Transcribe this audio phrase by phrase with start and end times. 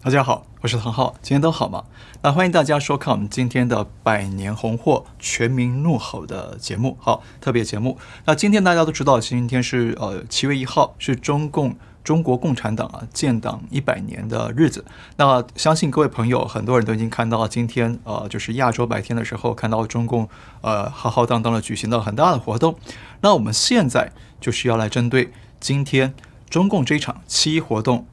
[0.00, 1.82] 大家好，我是唐浩，今天都好吗？
[2.22, 7.98] 那欢迎大家收看我们今天的百年红货全民怒吼的节目，好，特别节目。
[8.24, 14.84] 那今天大家都知道，今天是呃七月一号，是中共中国共产党啊建党一百年的日子。
[15.16, 20.28] 那相信各位朋友很多人都已经看到了今天呃就是亚洲白天的时候，看到中共
[20.60, 22.76] 呃浩浩荡荡的举行了很大的活动。
[23.22, 26.14] 那我们现在就是要来针对今天
[26.48, 28.06] 中共这场七一活动。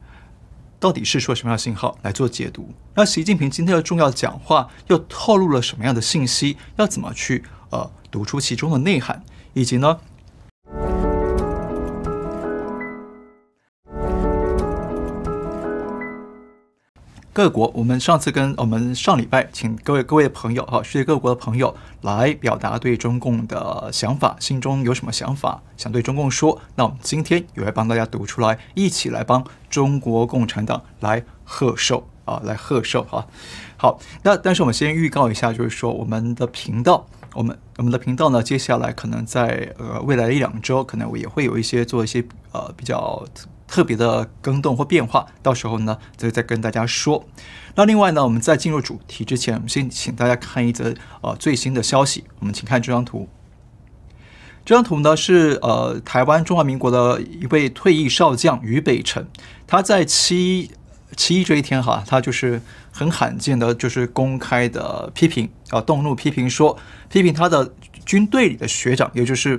[0.78, 2.68] 到底是说什么样的信号来做解读？
[2.94, 6.56] 那习近平今天的重要讲话又透露了什么样的信息？
[6.76, 9.22] 要怎么去呃读出其中的内涵？
[9.54, 9.98] 以及呢？
[17.36, 26.58] 各国，我们上次跟我们上礼拜请各位各位朋友哈，世界各国的朋友来表达对中共的想法，心中有什么想法想对中共说？
[26.76, 33.26] 那我们今天也会帮大家读出来，一起来帮中国共产党来贺寿啊，来贺寿哈。
[33.76, 43.22] 好，那但是我们先预告一下，就是说我们的频道，我们我们的频道呢，接下来可能在呃未来的一两周，可能我也会有一些做一些呃比较。
[43.66, 47.24] 特别的更动或变化，到时候呢，再再跟大家说。
[47.74, 52.24] 那另外呢，我们在进入主题之前，我们先请大家看一则呃最新的消息。
[52.38, 53.28] 我们请看这张图。
[54.64, 59.28] 这张图呢是呃台湾中华民国的一位退役少将于北辰，
[59.66, 60.70] 他在七
[61.16, 67.72] 七一这一天哈，他就是很罕见的，就是公开的批评啊，动怒批评说，批评他的
[68.04, 69.58] 军队里的学长，也就是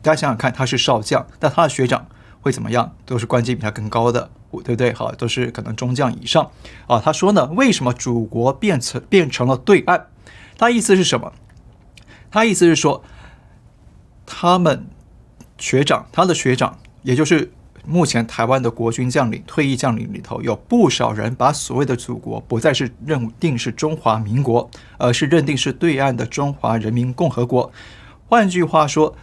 [0.00, 2.06] 大家想想看，他是少将，但他的学长。
[2.46, 2.94] 会怎么样？
[3.04, 4.92] 都是官阶比他更高的，对不对？
[4.92, 6.48] 好，都是可能中将以上
[6.86, 7.02] 啊。
[7.04, 10.06] 他说呢，为什么祖国变成变成了对岸？
[10.56, 11.32] 他意思是什么？
[12.30, 13.02] 他意思是说，
[14.24, 14.86] 他们
[15.58, 17.50] 学长，他的学长，也就是
[17.84, 27.72] 目前台湾的国军将领、退役将领里头，有不少人把所谓的祖国不再是认定是中华民国，而是认定是对岸的中华人民共和国。
[28.28, 29.16] 换句话说，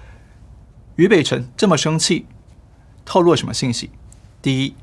[0.98, 2.26] 于北辰这么生气。
[3.06, 3.90] 透露了什么信息？
[4.42, 4.76] 第一，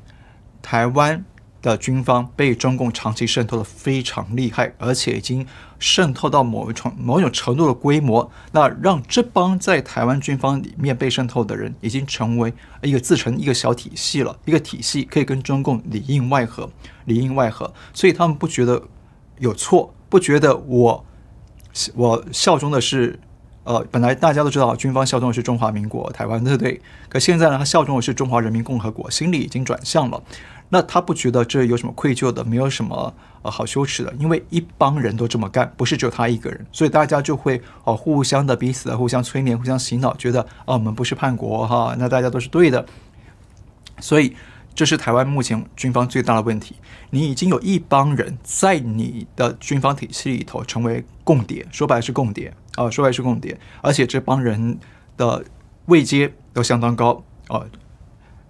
[0.61, 1.23] 台湾
[1.61, 5.45] 的军方被中共长期渗透的非常厉害，而且已经
[5.77, 16.69] 渗透到某一种某种程度的规模，那让这帮在台湾军方里面被渗透的人，已经成为一个自成一个小体系了，一个体系可以跟中共里应外合，
[17.05, 18.81] 里应外合，所以他们不觉得
[19.37, 21.05] 有错，不觉得我
[21.95, 23.19] 我效忠的是。
[23.63, 26.81] 呃，本来大家都知道，军方效忠的是中华民国台湾，对不对？
[27.07, 30.21] 可现在呢，他效忠的是中华人民共和国，心里已经转向了。
[30.69, 42.85] 那他不觉得这有什么愧疚的，没有什么呃好羞耻的，因为一帮人都这么干，不是只有他一个人，所以大家就会哦、互相的彼此的互相催眠、互相洗脑，觉得啊、我们不是叛国哈，那大家都是对的，
[43.99, 44.35] 所以。
[44.73, 46.77] 这是台湾目前军方最大的问题。
[47.09, 54.77] 你已经有一帮人在你的军方体系里头成为共谍，说白是共谍啊，说白是共谍，而且这帮人
[55.15, 55.45] 的
[55.85, 57.63] 位阶都相当高啊，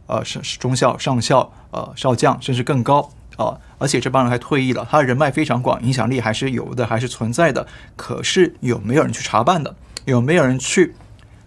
[0.07, 7.67] 呃，是中校、上校、呃，少将，甚至更高啊，而且这帮人还退役了，他人脉非常广，影响力还是有的，还是存在的。
[7.95, 9.75] 可是有没有人去查办的？
[10.05, 10.95] 有没有人去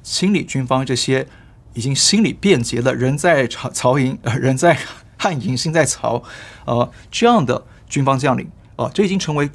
[0.04, 1.26] 清理军方这些？
[1.74, 4.78] 已经心理变节的，人在曹曹营，人在
[5.18, 6.22] 汉营，心在曹，
[6.66, 9.50] 呃，这样的军方将领啊、这已经成为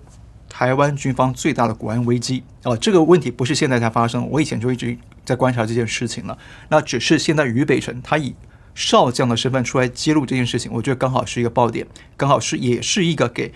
[0.60, 6.38] 台湾军方最大的国安危机啊、这个问题不是现在才发生，我以前就一直在观察这件事情了。
[6.68, 8.36] 那只是现在于北辰他以
[8.76, 11.88] 少将的身份出来揭露这件事情，我觉得刚好是一个爆点，
[12.18, 13.54] 刚好是也是一个给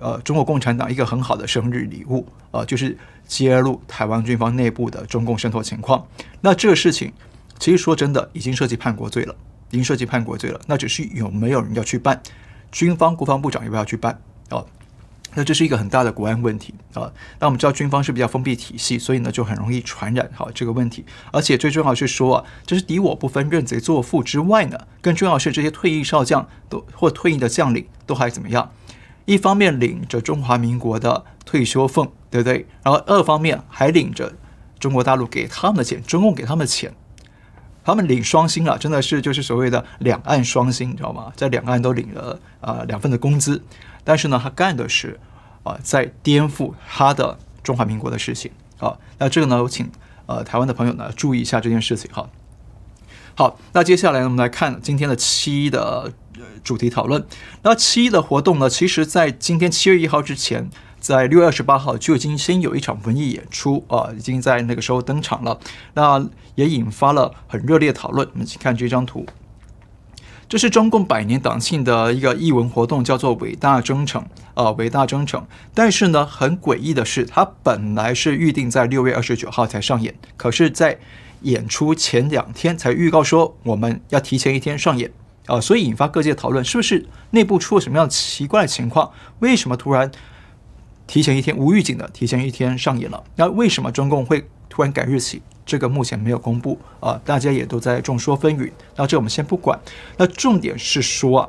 [0.00, 6.04] 呃中国共产党一个很好的生日礼物啊、就是揭露台湾军方内部的中共渗透情况。
[6.40, 7.12] 那这个事情。
[7.60, 9.36] 其实说真的，已经涉及叛国罪了，
[9.70, 10.60] 已经涉及叛国罪了。
[10.66, 12.20] 那只是有没有人要去办？
[12.72, 14.20] 军方国防部长要不要去办？
[14.48, 14.66] 哦，
[15.34, 17.12] 那这是一个很大的国安问题啊。
[17.38, 21.04] 那我们知道军方是比较封闭体系，所以呢就很容易传染好这个问题。
[21.32, 28.70] 而且最重要是说啊，这是敌我不分、认贼作父之外呢，更重要是这些退役少将都或退役的将领都还怎么样？
[29.26, 32.66] 一方面领着中华民国的退休俸，对不对？
[32.82, 34.32] 然后二方面还领着
[34.80, 36.92] 中国大陆给他们的钱，中共给他们的钱。
[37.82, 41.32] 他们领双薪了，真的是就是所谓的两岸双薪，你知道吗？
[41.34, 43.62] 在两岸都领了啊、两份的工资，
[44.10, 45.20] 但是呢，他干的是
[45.62, 48.98] 啊、在颠覆他的中华民国的事情啊。
[49.18, 49.88] 那这个呢，我请
[50.26, 52.28] 呃台湾的朋友呢注意一下这件事情哈。
[53.36, 56.12] 好，那接下来我们来看今天的七一的
[56.64, 57.24] 主题讨论。
[57.62, 60.68] 那七一的活动呢，其实在今天七月一号之前。
[61.00, 65.58] 在六月二十八号就已经先有一场文艺演出啊，已经在那个时候登场了，
[65.94, 66.22] 那
[66.56, 68.28] 也引发了很热烈讨论。
[68.34, 69.24] 我们请看这张图，
[70.50, 75.46] 这是中共百年党庆的一个译文活动，叫做“伟大征程”啊，“伟大征程”。
[75.72, 80.98] 但是呢，很诡异的是，它本来是预定在六月二十九号才上演，可是，在
[81.42, 85.12] 演出前两天才预告说我们要提前一天上演
[85.46, 89.12] 啊，所以引发各界讨论，是不是内部出了什么样奇怪的情况？
[89.38, 90.10] 为什么突然
[91.06, 93.22] 提前一天无预警的提前一天上演了？
[93.36, 95.42] 那为什么中共会突然改日期？
[95.70, 98.72] 这个目前没有公布啊，大家也都在众说纷纭。
[98.96, 99.78] 那这我们先不管。
[100.16, 101.48] 那重点是说啊，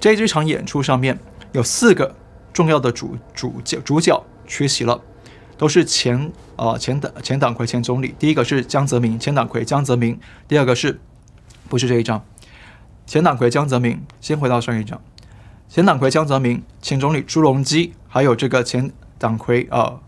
[0.00, 1.18] 在这场演出上面
[1.52, 2.14] 有四个
[2.50, 4.98] 重要的主主角主角缺席了，
[5.58, 8.14] 都是前啊前党前党魁前总理。
[8.18, 10.18] 第一个是江泽民，前党魁江泽民。
[10.48, 10.98] 第二个是
[11.68, 12.24] 不是这一张？
[13.06, 14.00] 前党魁江泽民。
[14.22, 14.98] 先回到上一张，
[15.68, 19.78] 前党魁江泽民，前总理朱镕基，还有这个前党魁啊。
[19.80, 20.00] 呃，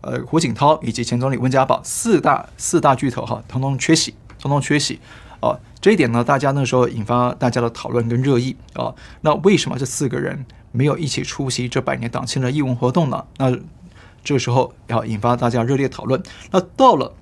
[0.00, 5.00] 呃胡锦涛以及前总理温家宝四大四大巨头哈，通通缺席，通通缺席。
[5.40, 13.24] 哦、呃，这一点呢，大家那时候引发大家的讨论跟热议啊、那为什么这四个人没有一起出席这百年党庆的义文活动呢？
[13.36, 13.56] 那
[14.24, 16.20] 这个时候要引发大家热烈讨论。
[16.50, 17.14] 那到了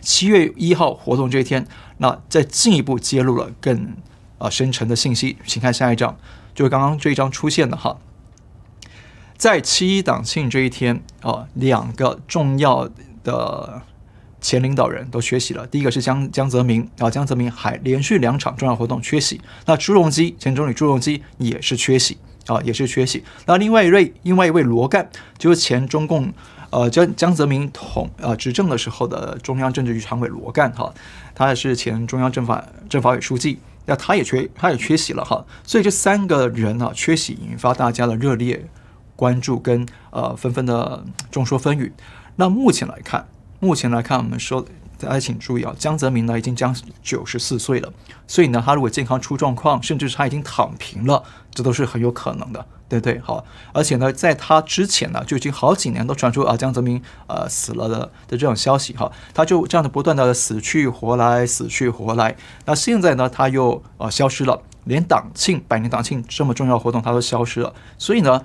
[0.00, 1.66] 七月一号活动这一天，
[1.98, 3.96] 那再进一步揭露了更
[4.38, 6.16] 啊、深层的信息，请看下一张，
[6.54, 7.98] 就是刚刚这一张出现的哈。
[9.42, 12.88] 在七一党庆这一天啊，两个重要
[13.24, 13.82] 的
[14.40, 15.66] 前领导人都缺席了。
[15.66, 19.40] 第一个是江江泽民啊，江泽民还连续两场重要活动缺席。
[19.66, 22.16] 那朱镕基前总理朱镕基也是缺席
[22.46, 23.24] 啊，也是缺席。
[23.44, 26.32] 那另外一位，另外一位罗干，就是前中共
[26.70, 30.94] 呃江江泽民统呃执政的时候的中央政治局常委罗干哈，
[31.34, 35.44] 他也是前中央政法政法委书记，那他也缺他也缺席了哈。
[35.64, 38.64] 所以这三个人呢缺席，引发大家的热烈。
[39.22, 41.92] 关注跟呃纷纷的众说纷纭。
[42.34, 43.28] 那目前来看，
[43.60, 44.66] 目前来看，我们说
[44.98, 46.74] 大家请注意啊，江泽民呢已经将
[47.04, 47.92] 九十四岁了，
[48.26, 51.22] 所以呢，他如果健康出状况，甚至是他已经躺平了，
[51.54, 53.20] 这都是很有可能的，对不对？
[53.20, 62.34] 好，而且呢，在他之前呢，就已经好几年都传出啊江泽民呃死了的的这种消息哈，他就这样的不断的死去活来，死去活来。
[62.64, 68.42] 那现在呢，他又呃消失了，连党庆百年党庆这么重要活动他都消失了，所以呢。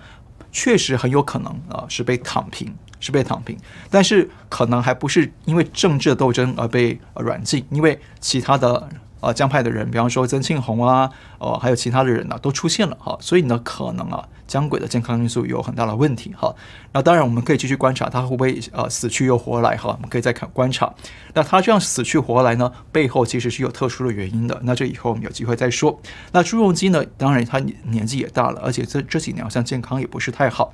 [0.52, 3.58] 确实很有可能啊，是被躺平，是被躺平，
[3.90, 8.90] 但是可能还不是因为政治的斗争而被软禁，因为其他的。
[9.20, 11.10] 啊，江派的人，比方说曾庆红啊，
[11.40, 16.54] 哦、呃，还有其他的人呢、都出现了哈，所以呢，可能啊，江鬼的健康因素有很大的问题哈。
[16.94, 20.94] 那当然，我们可以继续观察他会不会呃死去又活来哈，我们可以再看观察。
[21.34, 24.60] 那他这样死去活来呢，背后其实是有特殊的原因的。
[24.64, 26.00] 那这以后我们有机会再说。
[26.32, 30.72] 那朱镕基呢，当然他年纪也大了，而且这这几年好像健康也不是太好，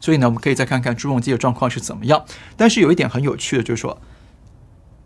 [0.00, 2.24] 所以呢，我们可以再看看朱镕基的状况是怎么样。
[2.56, 3.96] 但是有一点很有趣的，就是说，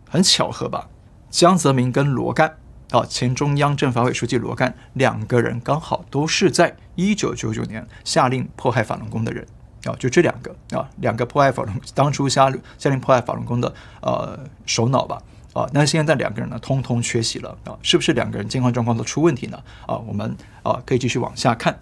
[0.09, 0.89] 很巧合吧。
[1.33, 2.57] 江泽民跟罗干
[2.91, 9.43] 啊，前中央政法委书记罗干两个人刚好都是在一九九九年下令迫害法轮功的人
[9.85, 19.57] 啊，就这两个啊，两个迫害法轮当初下令下令迫害法轮功的呃首脑吧啊，那现在两个人呢，通通缺席了啊，是不是两个人健康状况都出问题呢？
[19.87, 21.79] 啊，我们啊可以继续往下看。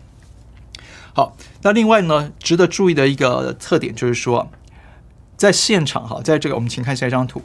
[1.13, 4.49] 好，那另外呢，值得注意的一个特点就是说，
[5.35, 7.41] 在现场哈，在这个我们请看下一张图。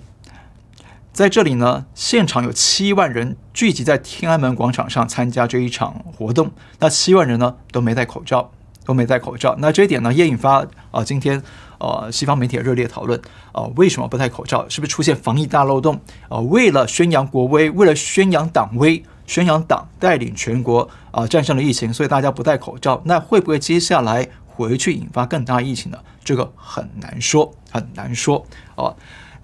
[1.16, 6.50] 在这里呢，现场有七万人聚集在天安门广场上参加这一场活动。
[6.78, 8.50] 那七万人呢都没戴口罩，
[8.84, 9.56] 都没戴口罩。
[9.58, 11.42] 那这一点呢也引发啊今天
[11.78, 13.18] 呃西方媒体热烈讨论
[13.52, 14.68] 啊，为什么不戴口罩？
[14.68, 16.36] 是不是出现防疫大漏洞啊？
[16.40, 23.00] 为了宣扬国威，为了宣扬党威，宣扬党带领全国啊战胜了疫情，所以大家不戴口罩。
[23.06, 25.96] 那会不会接下来回去引发更大疫情呢？
[26.22, 28.44] 这个很难说，很难说
[28.74, 28.92] 啊。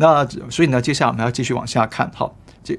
[0.02, 2.10] 那所以呢，接下来我们要继续往下看。
[2.12, 2.76] 好，接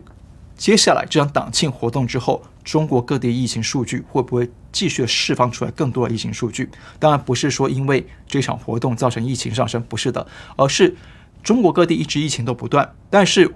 [0.57, 6.69] 接下来这场党庆活动之后，中国各地疫情数据会不会继续释放出来更多的疫情数据？
[6.99, 10.27] 当然不是说因为这场活动造成疫情上升，不是的，
[10.57, 10.93] 而是
[11.41, 13.55] 中国各地一直疫情都不断，但是。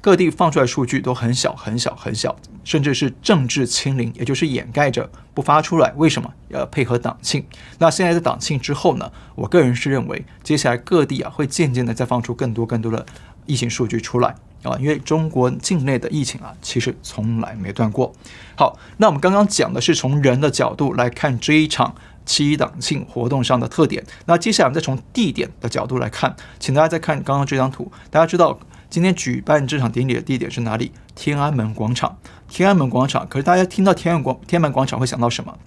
[0.00, 2.34] 各地放出来数据都很小很小很小，
[2.64, 5.92] 甚至是政治清零，也就是掩盖着不发出来。
[5.96, 6.32] 为什么？
[6.48, 7.44] 要配合党庆。
[7.78, 9.10] 那现在在党庆之后呢？
[9.34, 13.04] 我个人是认为，接下来各地啊会渐渐的再放出更多更多的
[13.46, 18.12] 疫情数据出来啊，因为中国境内的疫情啊其实从来没断过。
[18.56, 21.94] 好，那我们刚刚讲的是从人的角度来看这一场
[22.26, 24.04] 七一党庆活动上的特点。
[24.26, 28.58] 那接下来我们再从地点的角度来看，请大家再看刚刚这张图，大家知道。
[28.92, 30.92] 今天举办这场典礼的地点是哪里？
[31.14, 32.18] 天安门广场。
[32.46, 35.58] 天安门广场，可是大家听到天安广天安门广场会想到什么？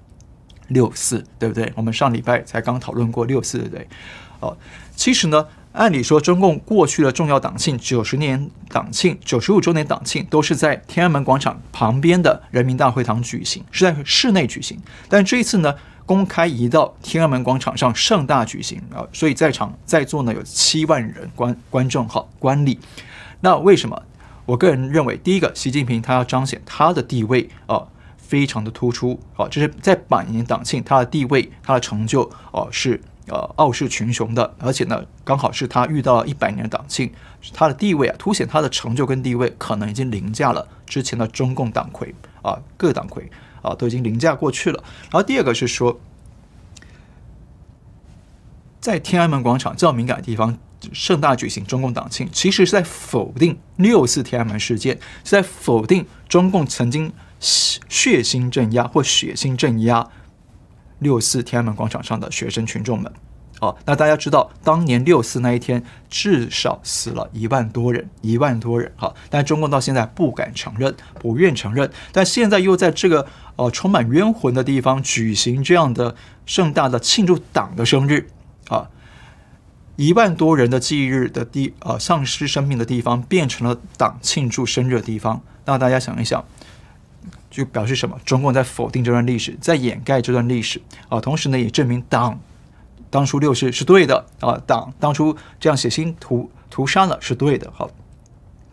[0.68, 1.74] 六四，对不对？
[1.76, 3.88] 我们上礼拜才刚讨论过六四，对不对？
[4.42, 4.56] 哦，
[4.96, 14.80] 其实呢，按理说，中共过去的重要党庆、九十年党庆、九十五周年党庆都是在天安门广场旁边的人民大会堂举行，是在室内举行。
[15.10, 15.74] 但这一次呢，
[16.06, 22.78] 公开移到天安门广场上盛大举行啊，所以在场在座呢有七万人观观众哈观礼。
[23.42, 24.04] 那为什么？
[24.46, 27.88] 我个人认为，第一个，习近平他要彰显他的地位啊，
[28.18, 33.02] 非常的突出啊，这是在百年党庆，他的地位、他的成就哦是。
[33.28, 37.12] 呃，傲视群雄的，而且呢，刚好是他遇到了一百年党庆，
[37.56, 42.14] 他的地位啊，凸显他的成就跟地位，可能已经凌驾了之前的中共党魁
[42.44, 43.28] 啊，各党魁
[43.64, 44.84] 啊，都已经凌驾过去了。
[45.06, 46.00] 然后第二个是说，
[48.80, 50.60] 在天安门广场这么敏感的地方
[50.94, 60.08] 盛大举行中共党庆，其实是在否定六四天安门事件，是在否定中共曾经血腥镇压或血腥镇压。
[61.00, 63.12] 六四天安门广场上的学生群众们，
[63.60, 73.28] 哦，那大家知道，当年六四那一天至少死了一万多人，一万多人，哈，但中共到现在不敢承认，不愿承认，但现在又在这个
[73.58, 76.16] 呃充满冤魂的地方举行这样的
[76.46, 78.30] 盛大的庆祝党的生日，
[78.70, 78.90] 啊，
[79.96, 86.44] 一万多人的忌日的地，呃，丧失生命的地方变成了党庆祝生日的地方，那大家想一想。
[87.50, 88.20] 就表示什么？
[88.26, 91.22] 中共在否定这段历史，在掩盖这段历史啊！
[91.22, 92.38] 同时呢，也证明党
[93.10, 94.62] 当初六四是对的啊！
[94.68, 97.72] 党当初这样血腥屠屠杀了是对的。
[97.74, 97.90] 好，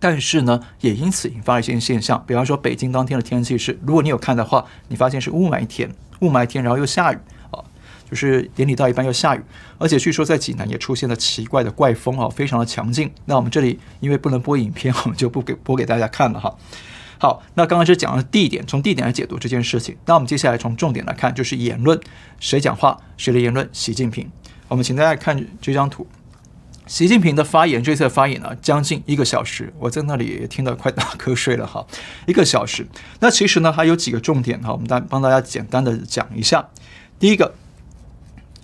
[0.00, 5.88] 但是呢，也因此引发了一些现象，比方说北京当天的天气是，如果你有看的话，你发现是雾霾天，
[6.20, 7.18] 雾霾天，然后又下雨，
[8.12, 9.40] 就是典礼到一半要下雨，
[9.78, 13.10] 而且据说在济南也出现了奇怪的怪风啊，非常的强劲。
[13.24, 16.54] 那我们这里因为不能播影片，我们就不给播给大家看了哈。
[17.18, 19.96] 好，那刚刚是讲了地点，从地点来解读这件事情。
[20.04, 21.98] 那我们接下来从重点来看，就是言论，
[22.38, 23.66] 谁讲话，谁的言论？
[23.72, 24.30] 习近平。
[24.68, 26.06] 我们请大家看这张图，
[26.86, 31.86] 习近平的发言，这次发言呢，将近一个小时，我在那里也听得快打瞌睡了哈，
[32.26, 32.86] 一个小时。
[33.20, 36.68] 那其实呢，还有几个重点哈，我们大帮大家简单的讲一下。
[37.18, 37.54] 第一个。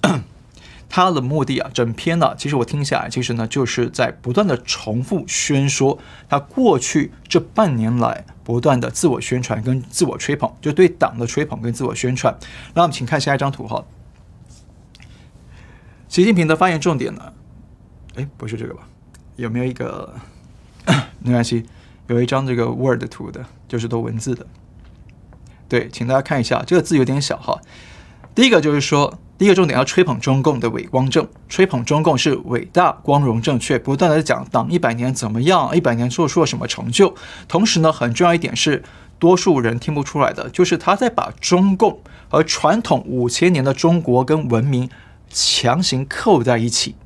[0.90, 5.98] 他的目的啊，整篇呢，其实我听下来，其实呢，就是在不断的重复宣说
[6.30, 12.34] 他过去这半年来不断的自我宣传跟自我吹捧，就对党的吹捧跟自我宣传。
[12.72, 13.84] 那我们请看下一张图哈。
[16.08, 17.34] 习近平的发言重点呢，
[18.14, 18.88] 哎，不是这个吧？
[19.36, 20.14] 有没有一个？
[21.20, 21.66] 没关系，
[22.06, 24.46] 有一张这个 Word 图的，就是都文字的。
[25.68, 27.60] 对，请大家看一下，这个字有点小哈。
[28.34, 29.18] 第一个就是说。
[29.38, 37.14] 第一个重点要吹捧中共的伟光正，吹捧中共是伟大、光荣、正确，不断的讲党一百年怎么样，一百年做出了什么成就。
[37.46, 38.82] 同时呢，很重要一点是，
[39.20, 44.90] 多数人听不出来的，就是他在把中共和传统五千年的中国跟文明
[45.30, 46.96] 强行扣在一起。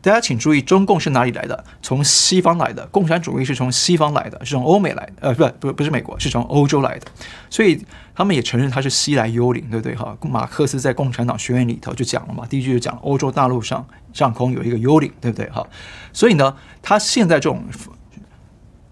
[0.00, 1.64] 大家请注意，中共是哪里来的？
[1.82, 7.06] 从西方来的，共产主义是从西方来的，是从欧美来的，呃，不，不，不是美国，是从欧洲来的。
[7.50, 9.96] 所以他们也承认他是西来幽灵，对不对？
[9.96, 15.50] 哈，马克思在《共产党学院》里头就讲了嘛，第一句就讲欧洲大陆上上空有一个幽灵，对不对？
[15.50, 15.66] 哈，
[16.12, 17.64] 所以呢，他现在这种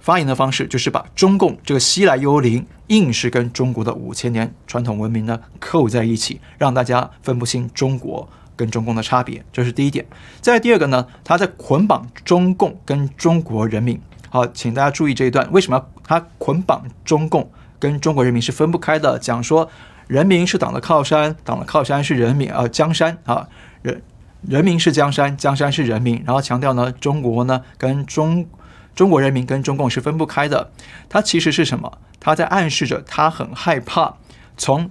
[0.00, 8.28] 发言的方式，就是把中共这个西来幽灵，硬是跟中国的五千年传统文明呢扣在一起，让大家分不清中国。
[8.56, 10.04] 跟中共的差别，这是第一点。
[10.40, 14.00] 再第二个呢，他在捆绑中共跟中国人民。
[14.30, 19.18] 好，请大家注意这一段，为什么他捆绑中共跟中国人民是分不开的？
[19.18, 19.70] 讲说
[20.08, 23.48] 人民是党的靠山，党的靠山是人民啊，江山啊，
[23.82, 24.02] 人
[24.42, 26.22] 人民是江山，江山是人民。
[26.26, 28.46] 然后强调呢，中国呢跟中
[28.94, 30.70] 中国人民跟中共是分不开的。
[31.08, 31.98] 他其实是什么？
[32.18, 34.16] 他在暗示着他很害怕，
[34.56, 34.90] 从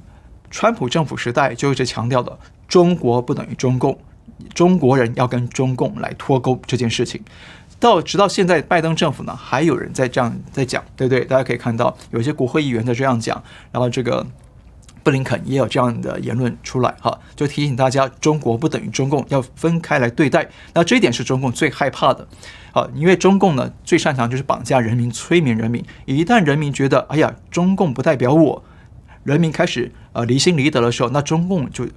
[0.49, 2.39] 川普政府时代就一直强调的。
[2.67, 3.97] 中国不等于中共，
[4.53, 7.21] 中国人要跟中共来脱钩这件事情，
[7.79, 11.23] 到直到现在，拜登政府呢还有人在这样在讲，对不对？
[11.23, 13.41] 大家可以看到，有些国会议员在这样讲，
[13.71, 14.25] 然后这个
[15.03, 20.49] 布林肯也有这样的言论出来，哈，就提醒大家，中国不等于中共，要分开来对待。
[20.73, 22.27] 那这一点是中共最害怕的，
[22.71, 28.63] 好，因为中共呢最擅长就是绑架人民、催眠人民，一旦人民觉得，哎呀，中共不代表我，
[29.23, 31.87] 人民开始呃离心离德的时候，那中共就。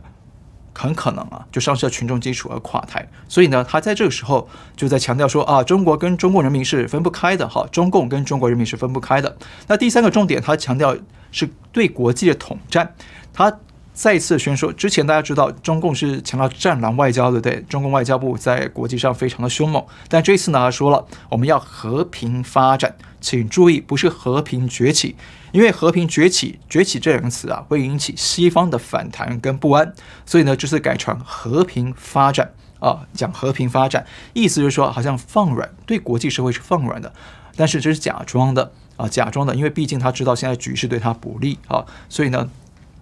[0.79, 3.07] 很可能啊，就丧失了群众基础而垮台。
[3.29, 9.37] 所以呢，他在这个时候就在强调说啊，中国跟中国人民是分不开的，哈，中共跟中国人民是分不开的。
[9.67, 10.97] 那第三个重点，他强调
[11.33, 12.95] 是对国际的统战，
[13.35, 13.59] 他。
[13.99, 17.61] 再次宣说，之前大家知道中共是强调战狼外交，对不对？
[17.69, 25.17] 中共外交部在国际上非常的凶猛，但这次呢，他说了我们要和平发展，请注意，不是和平崛起，
[25.53, 29.93] 因为和平崛起，崛起这两个词啊，会引起西方的反弹跟不安，
[30.27, 37.13] 所以呢，这次改成和平发展啊，讲和平发展，意思就是说好像放软，对国际社会是放软的，
[37.57, 42.51] 但是这是假装的啊，假装的，因为毕竟他知道现在局势对他不利啊，所以呢，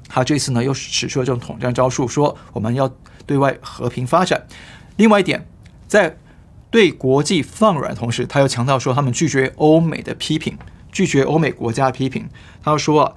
[0.08, 2.90] 他这次呢又使出了这种统战招数，说我们要
[3.26, 4.46] 对外和平发展。
[4.96, 5.46] 另外一点，
[5.86, 6.16] 在
[6.70, 10.56] 对国际放软同时，他又强调说他们拒绝欧美的批评，
[10.96, 12.26] 拒绝欧美国家的批评。
[12.62, 13.12] 他说啊，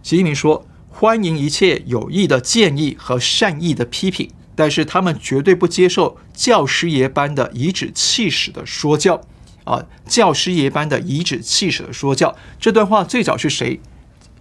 [0.00, 4.30] 习近平说欢迎一切有益的建议和善意的批评。
[4.54, 9.20] 但是他们绝对不接受教师爷般的颐指气使的说教，
[9.64, 12.36] 啊，教师爷般的颐指气使的说教。
[12.60, 13.80] 这段话最早是谁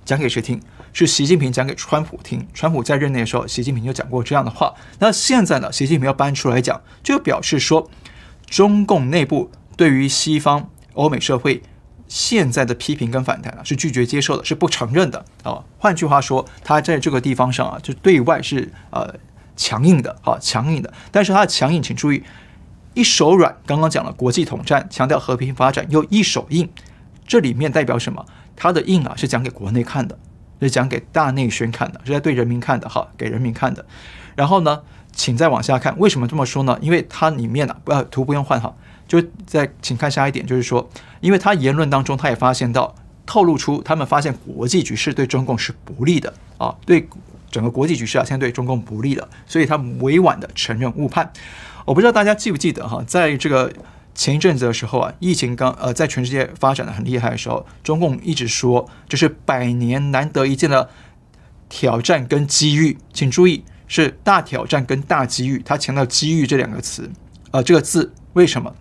[0.05, 0.61] 讲给谁听？
[0.93, 2.47] 是习近平讲给川普听。
[2.53, 4.75] 川普在任内的时候，习近平就讲过这样的话。
[4.99, 5.71] 那现在呢？
[5.71, 7.89] 习近平要搬出来讲，就表示说，
[8.47, 11.61] 中共内部对于西方欧美社会
[12.07, 15.63] 现在的批评跟反弹啊，是拒绝接受的，是不承认的啊。
[15.77, 19.15] 换句话说，他在这个地方上啊，就对外是呃。
[19.57, 22.21] 强硬的，好，强硬的，但是他的强硬，请注意，
[22.93, 26.69] 一手软，刚刚讲了国际统战，强调和平发展，又一手硬，
[27.25, 28.25] 这里面代表什么？
[28.57, 30.19] 他的硬啊，是讲给国内看的，
[30.59, 33.85] 是讲给大内宣看的，是在对人民看的，哈，给人民看的。
[34.35, 34.81] 然后呢，
[35.13, 36.77] 请再往下看，为什么这么说呢？
[36.81, 38.75] 因为它里面啊，不要图不用换哈，
[39.07, 40.89] 就再请看下一点，就是说，
[41.21, 42.95] 因为他言论当中，他也发现到，
[43.25, 47.07] 透露出他们发现国际局势对中共是不利的啊，对。
[47.51, 51.31] 整个国际局势啊，现在对中共不利了，所以他委婉的承认误判。
[51.85, 53.71] 我不知道大家记不记得哈，在这个
[54.13, 60.89] 前一阵子的时候啊，疫情刚呃在全世界发展的很厉害的时候，中共一直说这是百年难得一见的
[61.69, 67.09] 挑战跟机遇，请注意是大挑战跟大机遇，他强调机遇这两个词，
[67.51, 68.75] 呃这个字为什么？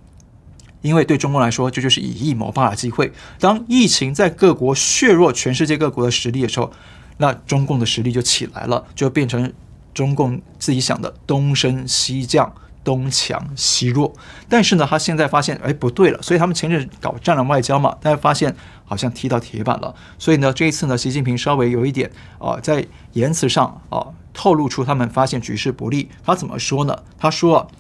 [0.85, 3.11] 因为对中共来说，这就是以疫谋霸的机会。
[3.41, 6.73] 当疫情在各国削弱全世界各国的实力的时候。
[7.17, 9.53] 那中共的实力就起来了，就变成
[9.95, 14.13] 中共自己想的东升西降、东强西弱。
[14.49, 19.95] 但是呢，他现在发现，哎，不对了，所以他们前阵搞战狼外交嘛，但是发现好像踢到铁板了。
[20.19, 26.11] 所以呢，这一次呢，习近平稍微有一点啊，在言辞上啊，透露出他们发现局势不利。
[26.25, 26.99] 他怎么说呢？
[27.17, 27.71] 他说，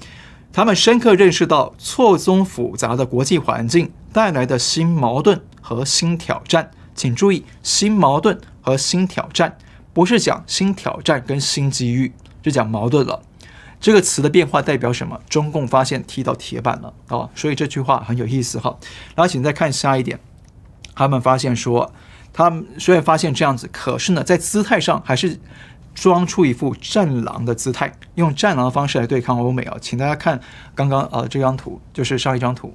[0.54, 6.70] 他们深刻认识到错综复杂的国际环境带来的新矛盾和新挑战。
[6.94, 8.40] 请注意，新矛盾。
[8.62, 9.58] 和新挑战
[9.92, 13.20] 不是讲新挑战跟新机遇，就讲矛盾了。
[13.78, 15.20] 这个词的变化代表什么？
[15.28, 17.28] 中共发现踢到铁板了啊！
[17.34, 18.78] 所以这句话很有意思哈。
[19.14, 20.18] 然后请再看下一点，
[20.94, 21.92] 他们发现说，
[22.32, 25.38] 他们虽然发现这样子，可是呢，在姿态上还是
[25.94, 29.76] 装出一副战狼的姿态，用战狼的方式来对抗欧美啊。
[29.80, 30.40] 请大家看
[30.74, 32.74] 刚刚呃这张图，就是上一张图，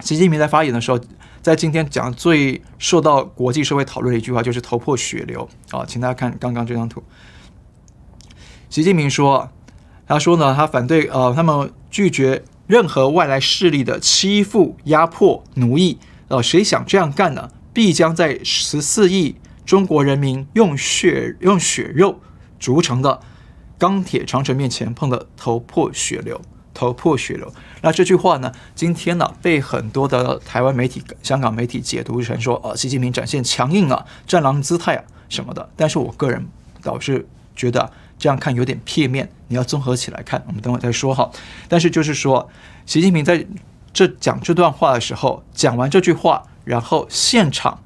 [0.00, 1.00] 习近平在发言的时候。
[1.40, 5.84] 在今天讲最受到国际社会讨论的一句话，就是头破血流啊！
[5.86, 7.02] 请大家看刚刚这张图。
[8.68, 9.48] 习近平说
[10.06, 15.98] ：“他说呢，他反对呃，他们拒绝任何外来势力的欺负、压迫、奴役。
[16.26, 17.50] 呃，谁想这样干呢？
[17.72, 19.36] 必将在十四亿
[19.68, 22.18] 中国人民用血用血肉
[22.58, 23.20] 筑成的
[23.76, 26.40] 钢铁长城面前碰得头破血流。”
[26.72, 27.52] 头破血流。
[27.82, 28.50] 那这句话呢？
[28.74, 35.68] 今天呢，被很多的台湾媒体、香港媒体解读成说，呃，习近平展现强硬啊、战狼姿态啊什么的。
[35.76, 36.46] 但是我个人
[36.80, 37.26] 倒是
[37.56, 40.42] 觉得这样看有点片面，你要综合起来看。
[40.46, 41.28] 我们等会再说哈。
[41.68, 42.48] 但是就是说，
[42.86, 43.44] 习近平在
[43.92, 47.82] 这讲这段话的时候，讲完这句话，然后现场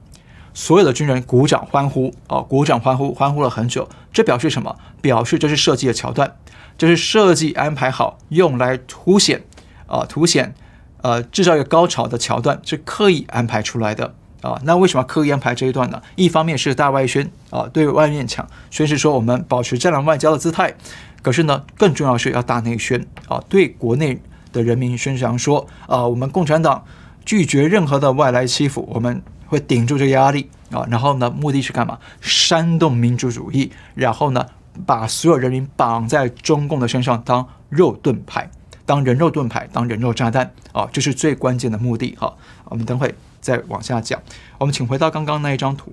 [0.55, 3.89] 所有的军人鼓掌欢呼，哦，鼓掌欢呼，欢呼了很久。
[4.13, 4.77] 这表示什么？
[5.01, 6.37] 表示这是设计的桥段。
[6.79, 9.43] 这是设计安排好，用来凸显
[9.87, 10.55] 啊，凸显
[11.03, 14.61] 呃，制造一个高潮的桥段，是刻意安排出来的啊。
[14.65, 16.03] 那为什么刻意安排这一段呢？
[16.17, 20.75] 一方面是大外宣啊，对外面讲，宣示说我们保持战狼外交的姿态。
[21.21, 24.21] 可是呢，更重要是要大内宣啊，对国内
[24.53, 26.85] 的人民宣扬说啊，我们共产党
[27.25, 30.85] 拒绝任何的外来欺负，我们会顶住这个压力啊。
[30.91, 31.99] 然后呢，目的是干嘛？
[32.21, 33.71] 煽动民主主义。
[33.95, 34.47] 然后呢？
[34.87, 38.51] 把所有人民绑在中共的身上当肉盾牌，
[38.87, 40.89] 当人肉盾牌，当人肉炸弹啊！
[40.91, 42.35] 这是最关键的目的哈。
[42.65, 44.19] 我们等会再往下讲。
[44.57, 45.93] 我们请回到刚刚那一张图，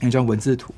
[0.00, 0.74] 那张文字图。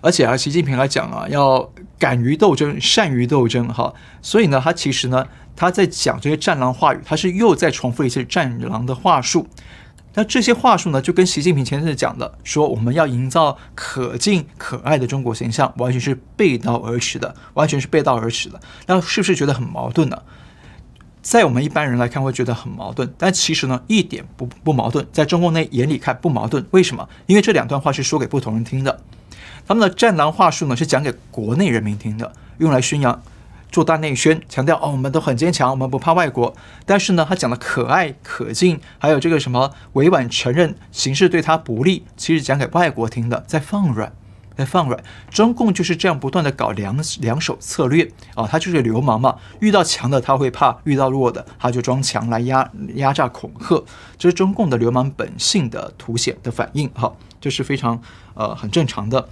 [0.00, 1.70] 而且啊，习近平来讲啊，要
[2.04, 3.94] 敢于斗争，善于斗争哈。
[4.20, 9.48] 所以呢，他其实呢，他在讲这些战狼话语，他是又在重复一些战狼的话术。
[10.12, 18.60] 那这些话术呢，就跟习近平前阵子讲的说我们要营造可敬可爱的中国形象，完全是背道而驰的，完全是背道而驰的。
[18.86, 20.20] 那是不是觉得很矛盾呢？
[21.22, 25.06] 在我们一般人来看会觉得很矛盾，但其实呢，一点不不矛盾。
[25.10, 27.08] 在中共内眼里看不矛盾，为什么？
[27.24, 29.00] 因为这两段话是说给不同人听的。
[29.66, 33.22] 他们的战狼话术呢，是讲给国内人民听的，用来宣扬
[33.72, 36.54] 做大内宣，强调哦，我们都很坚强，我们不怕外国。
[36.86, 44.12] 但是呢，他讲的可爱可敬，还有这个什么委婉承认形势对他不利，其实讲给外国听的，在放软，
[44.56, 45.02] 在放软。
[45.30, 53.82] 中共就是这样不断的搞两两手策略啊，他就是流氓嘛，遇到强的他会怕，遇到弱的他就装强来压压榨恐吓，
[54.16, 57.12] 这是中共的流氓本性的凸显的反应哈，
[57.44, 58.00] 这是非常
[58.32, 59.28] 呃很正常的。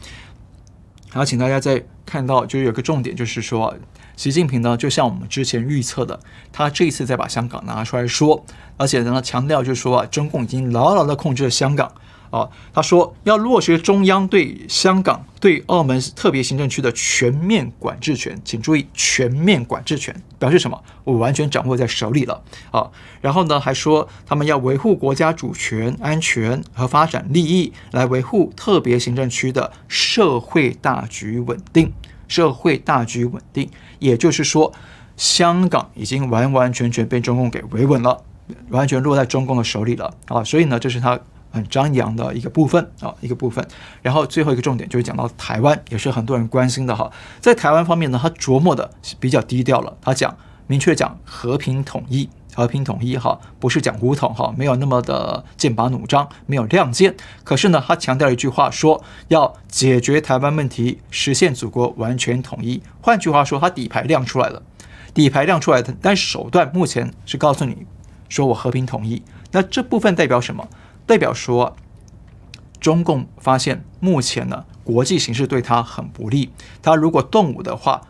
[1.09, 3.75] 还要请大家再看到，就是有个重点，就是说。
[4.14, 6.20] 习近平呢，就像我们之前预测的，
[6.53, 8.44] 他这一次再把香港拿出来说，
[8.77, 11.90] 而且呢，强调就是说啊，中共已经牢牢的控制了香港
[12.33, 12.49] 啊。
[12.73, 20.83] 他说要落实中央对香港、对澳门特别行政区的全面管制权，请注意全面管制权表示什么？
[21.05, 22.42] 我完全掌握在手里了
[22.73, 22.90] 啊。
[23.21, 31.92] 然后呢，还说他们要维护国家主权、安全和发展利益，来维护特别行政区的社会大局稳定。
[32.29, 33.68] 社会大局稳定，
[33.99, 34.73] 也就是说，
[35.18, 38.23] 香港已经完完全全被中共给维稳了，
[38.71, 40.42] 完全落在中共的手里了啊！
[40.42, 41.21] 所以呢，这是他
[41.53, 43.65] 很张扬的一个部分啊，一个部分。
[44.01, 47.12] 然后最后一个重点就是讲到台湾，也是很多人关心的哈。
[47.41, 50.37] 在台湾方面呢，他琢磨的比较低调了，他讲
[50.67, 52.29] 明确讲和平统一。
[52.55, 57.17] 和平统一哈，不是讲武统哈，没有那么的剑拔弩张，没有亮剑。
[57.45, 62.83] 可是呢，他强调了一句话说，要解决台湾问题，实现祖国完全统一。
[63.01, 64.62] 换句话说，他底牌亮出来了，
[65.15, 67.87] 底牌亮出来的，但是手段目前是告诉你，
[68.29, 69.23] 说我和平统一。
[69.53, 70.69] 那这部分代表什么？
[71.07, 71.77] 代表说，
[72.81, 78.03] 中共发现目前呢，国际形势对他很不利，他如果动武的话。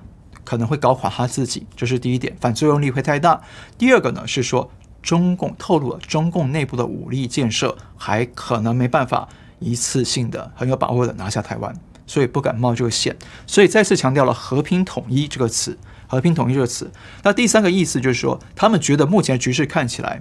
[0.45, 3.41] 可能会搞垮他自己，这是第一点，反作用力会太大。
[3.79, 9.29] 第二个呢是说，中共透露了中共内部的武力建设还可能没办法
[9.61, 11.73] 一次性的很有把握的拿下台湾，
[12.09, 13.17] 所以不敢冒这个险。
[13.47, 15.79] 所以再次强调了和平统一这个词，
[16.09, 16.91] 和平统一这个词。
[17.23, 20.21] 那第三个意思就是说，他们觉得目前局势看起来，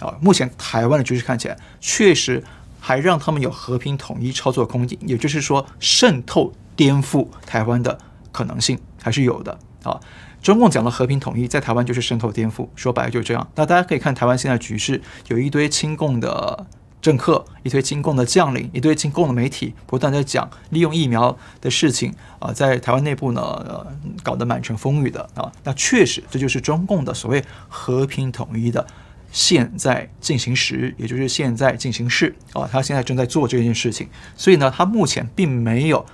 [0.00, 2.42] 啊，目前台湾的局势看起来确实
[2.80, 7.98] 还让他们有和平统一操作空间，也就是说渗透颠覆台湾的
[8.32, 8.78] 可能性。
[9.02, 9.98] 还是有的啊！
[10.42, 13.48] 中共讲的和平统一，在台湾就是渗透颠覆，说白了就是这样。
[13.54, 16.66] 那大家可以看台湾现在局势，有一堆亲共的
[17.00, 23.86] 政客，一堆亲共的将领，一堆亲共的媒体，不断在讲利用疫苗的事情啊，在台湾内部呢，
[24.22, 25.50] 搞得满城风雨的啊。
[25.64, 28.86] 那确实，这就是中共的所谓和平统一的
[29.30, 32.68] 现在进行时，也就是现在进行式啊。
[32.70, 36.04] 他现在正在做这件事情，所以呢，他目前并没有。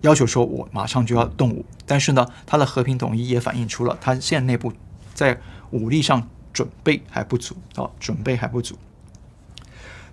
[0.00, 4.72] 要求说，我马上就要动武，但是呢，他的和平统一也反映出了他现在内部
[5.14, 8.76] 在武力上准备还不足啊，准备还不足。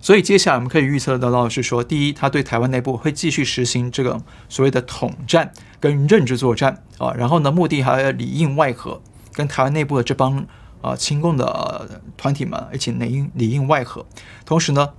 [0.00, 10.46] 所以接下来我们可以预测得到的是说，第一，他对台湾内部会继续实行这个所谓的统战跟认知作战啊，然后呢，目的还要里应外合，跟台湾内部的这帮
[10.80, 14.06] 啊亲共的团体们一起内应里应外合，
[14.44, 14.90] 同时呢，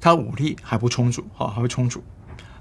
[0.00, 2.02] 他武力还不充足啊，还不充足。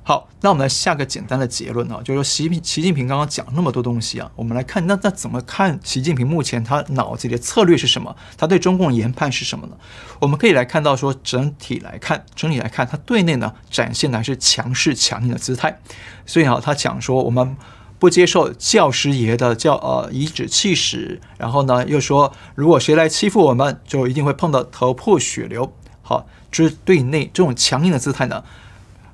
[0.01, 8.15] 好，那我们来下个简单的结论啊，就是说习习近平刚刚讲那么多东西啊，我们来看那那怎么看习近平目前他脑子里的策略是什么？
[8.35, 9.77] 他对中共研判是什么呢？
[10.19, 15.79] 我们可以来看到说，整体来看，整体来看，他对内呢展现的还是强势强硬的姿态。
[16.25, 17.55] 所以啊，他讲说我们
[17.99, 25.71] 不接受教师爷的教呃颐指气使，然后呢又说如果谁来欺负我们，就一定会碰到头破血流。
[26.01, 28.43] 好，就是对内这种强硬的姿态呢。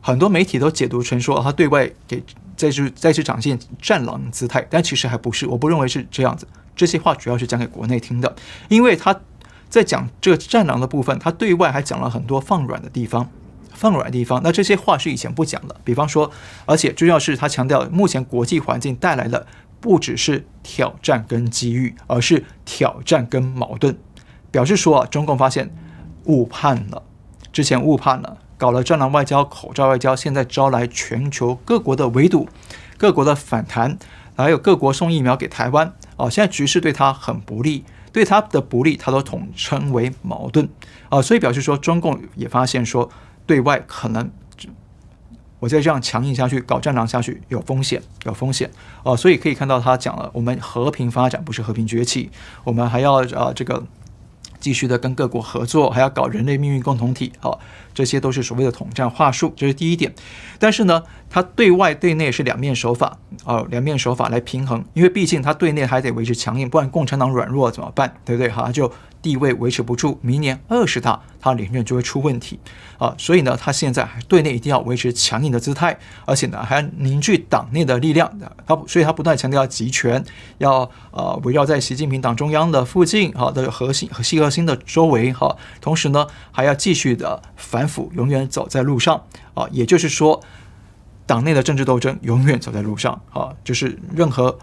[0.02, 2.24] 很多媒体都解读成说，他对外给
[2.56, 6.48] 再去再去展现战狼姿态，但其实还不是，我不认为是这样子。
[6.76, 8.36] 这些话主要是讲给国内听的，
[8.69, 9.19] 因为他
[9.67, 13.30] 在讲这个战狼的部分，他对外还讲了很多放软的地方，
[13.76, 14.42] 放软的地方。
[14.44, 16.32] 那这些话是以前不讲的，比方说，
[16.66, 19.46] 而且重要是他强调，目前国际环境带来的
[19.80, 23.96] 不只是挑战跟机遇，而是挑战跟矛盾，
[24.50, 25.76] 表示说啊，中共发现
[26.24, 27.04] 误判了，
[27.52, 28.38] 之前误判了。
[28.58, 32.48] 搞了战狼外交、口罩外交，现在招来全球各国的围堵、
[32.98, 33.98] 各国的反弹，
[34.38, 35.94] 还有各国送疫苗给台湾。
[36.16, 37.84] 哦，现在局势对他很不利，
[38.14, 40.70] 对他的不利，他都统称为矛盾。
[41.10, 43.10] 啊，所以表示说，中共也发现说，
[43.45, 44.29] 对外可能
[45.60, 48.69] 我再这样强硬下去，搞战狼下去有风险，有风险。
[49.03, 52.29] 哦，所以可以看到他讲了，我们和平发展不是和平崛起，
[52.63, 53.86] 我们还要啊这个。
[54.58, 57.60] 继续的跟各国合作，还要搞人类命运共同体，好，
[57.93, 60.15] 这些都是所谓的统战话术，这是第一点。
[60.58, 61.03] 但是呢，
[61.36, 68.15] 他对外对内是两面手法，哦，两面手法来平衡，因为毕竟他对内还得维持强硬，不然共产党软弱怎么办？
[68.24, 68.50] 对不对？
[68.50, 68.89] 好，就
[69.21, 72.58] 地位维持不住，明年二十大他连任就会出问题
[72.98, 73.13] 啊！
[73.17, 78.32] 所以呢，他现在还对内一定要维持强硬的姿态，而且呢，还要凝聚党内的力量。
[78.65, 80.24] 他所以，他不断强调集权，
[80.60, 85.54] 要呃围绕在习近平党中央的附近，哈的核心和细核心的周围哈。
[85.82, 89.21] 同时呢，还要继续的反腐，永远走在路上
[89.54, 89.67] 啊！
[89.69, 90.41] 也就是说，
[91.26, 93.54] 党内的政治斗争永远走在路上啊！
[93.64, 94.58] 就是任何。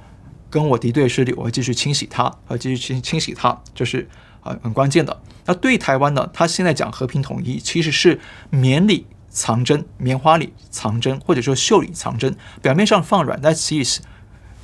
[0.53, 4.07] 跟我敌对势力，我会继续清洗它，和继续清清洗它，这是
[4.42, 5.18] 啊很关键的。
[5.46, 6.29] 那对台湾呢？
[6.35, 8.20] 他现在讲和平统一，其实是
[8.51, 12.37] 棉里藏针，棉花里藏针，或者说袖里藏针。
[12.61, 14.03] 表面上放软，但其实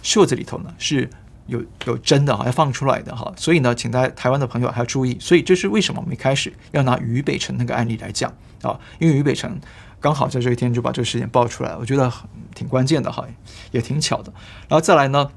[0.03, 1.09] 袖子里头呢是
[1.47, 3.33] 有有针的，要放出来的哈。
[3.39, 5.17] 所以呢，请大家台湾的朋友还要注意。
[5.19, 8.31] 所以这是为什么我们一开始要拿于北辰那个案例来讲
[8.61, 8.79] 啊？
[8.99, 9.59] 因为于北辰
[10.01, 12.13] 刚好在这一天就把这个事件爆出来，我觉得
[12.55, 13.27] 挺关键的哈，
[13.71, 14.33] 也挺巧的。
[14.69, 15.31] 然后再来呢？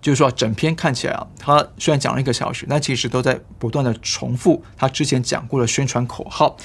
[0.00, 6.58] 就是说，整篇看起来啊，他虽然讲了一个小时，但其实都在不断的重复他之前讲过的宣传口号。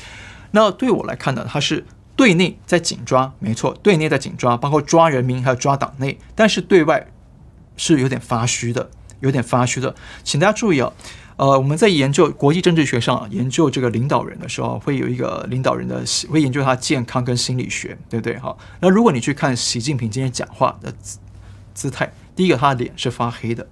[0.51, 1.85] 那对我来看呢，他是
[2.17, 7.07] 对内在紧抓，没错，对内在紧抓，包括抓人民还有抓党内，但是对外
[7.77, 8.89] 是有点发虚的，
[9.21, 9.95] 有点发虚的。
[10.25, 10.91] 请大家注意啊，
[11.39, 18.37] 呃，我们在研究国际政治学上研究这个领导人的时候，会有一个领导人的会研究他健康跟心理学，对不对？
[18.37, 21.17] 哈，那如果你去看习近平今天讲话的姿
[21.73, 22.11] 姿态。
[22.35, 23.65] 第一个，他的脸是发黑的，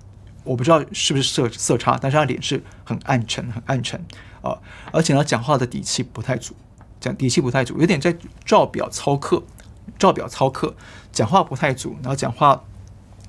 [0.46, 4.02] 我不知道是不是色色差，但是他脸是很暗沉，很暗沉
[4.42, 4.58] 啊，
[4.94, 6.56] 而且呢，讲话的底气不太足，
[7.02, 9.44] 讲底气不太足，有点在照表操课，
[10.00, 10.74] 照表操课，
[11.12, 12.64] 讲话不太足，然后讲话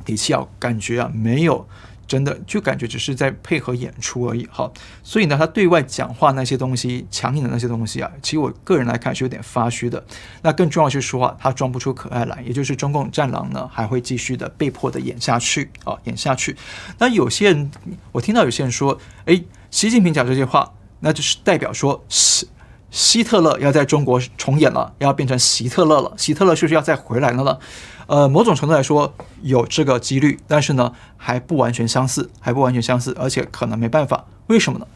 [0.05, 1.67] 底气啊，感觉啊没有。
[2.09, 4.69] 真的就感觉只是在配合演出而已，哈，
[5.03, 10.03] 所以呢，他对外讲话那些东西，强硬的那些东西啊，其实我个人来看是有点发虚的。
[10.41, 16.57] 那更重要是说啊，他装不出可爱来，也就是中共战狼呢，还会继续的被迫的演下去啊，演下去。
[16.99, 17.71] 那有些人，
[18.11, 22.49] 我听到有些人说，哎，习近平讲这些话，那就是代表说是
[22.91, 27.59] 希特勒要在中国重演了，要变成希特勒了，希特勒是不是要再回来了呢？
[28.07, 34.25] 呃，某种程度来说有这个几率，但是呢，还不完全相似，还不完全相似，而且可能没办法。
[34.47, 34.87] 为什么呢？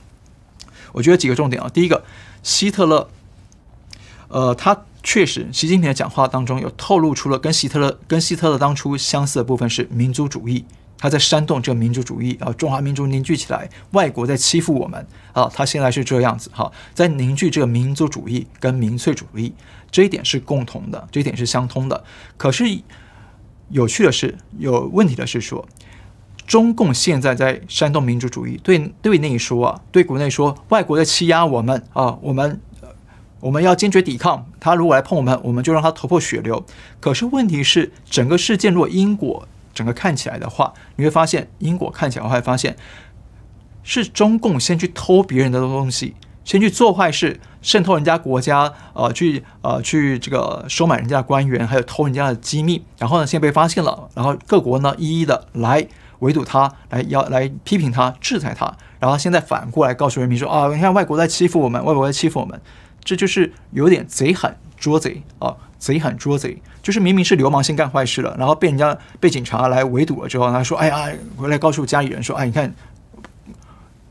[0.92, 1.68] 我觉得几个重点啊。
[1.68, 2.02] 第一个，
[2.42, 3.08] 希特勒，
[4.28, 10.64] 呃，他确实，习近平的讲话当中有透露出了跟希特勒跟希特勒当初相似的部分是民族主义，
[11.02, 19.52] 他在煽动这个民族主义啊，中华民族凝聚起来，外国在欺负我们啊，他现在是这样子哈，在凝聚这个民族主义跟民粹主义，
[19.90, 22.04] 这一点是共同的，这一点是相通的。
[22.36, 22.64] 可是。
[23.68, 25.66] 有趣的是，有问题的是说，
[26.46, 32.60] 中共现在在煽动民族主义，对对内说啊，对国内说，外国在欺压我们啊，我们
[33.40, 36.62] 我们要坚决抵抗，他如果来碰我们，我们就让他头破血流。
[37.00, 42.76] 可是问题是，整个事件如果因果整个看起来的话，你会发现因果看起来，会发现
[43.82, 46.14] 是中共先去偷别人的东西。
[46.44, 55.86] 先去做坏事，渗透人家国家，呃，去呃去这个收买人家的官员，还有偷人家的机密，然后呢，现在被发现了，然后各国呢一一的来
[56.18, 62.60] 围堵他，来要来批评他，制裁他，然后现在反过来告诉人民说啊，你看外国在欺负我们，外国在欺负我们，
[63.04, 72.74] 这就是有点贼喊捉贼啊，贼喊捉贼，就是明明是流氓先干坏事了，然后被人家被警察来围堵了之后，他说，哎呀，回来告诉家里人说，哎，你看。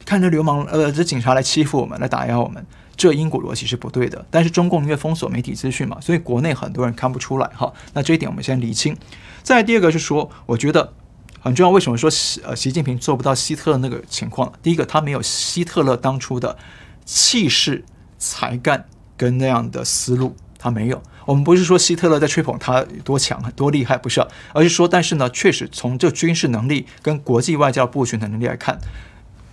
[0.03, 2.65] 看着流氓，呃，这警察来欺负我们，来打压我们，
[2.97, 4.25] 这因果逻辑是不对的。
[4.29, 7.71] 但是中共因为封锁媒体资讯嘛，所以国内很多人看不出来哈。
[7.93, 8.97] 那这一点我们先厘清。
[9.41, 10.91] 再第二个是说，我觉得
[11.39, 11.71] 很重要。
[11.71, 14.51] 为什么说习呃习近平做不到希特勒那个情况？
[14.61, 16.57] 第一个，他没有希特勒当初的
[17.05, 17.85] 气势、
[18.17, 21.01] 才干跟那样的思路，他没有。
[21.25, 28.79] 我们不是说希特勒在吹捧他多强、多厉害，不是，而是说，但是呢，确实从这军事能力跟国际外交布局的能力来看。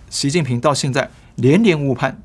[0.09, 2.21] 习近平到现在连连误判，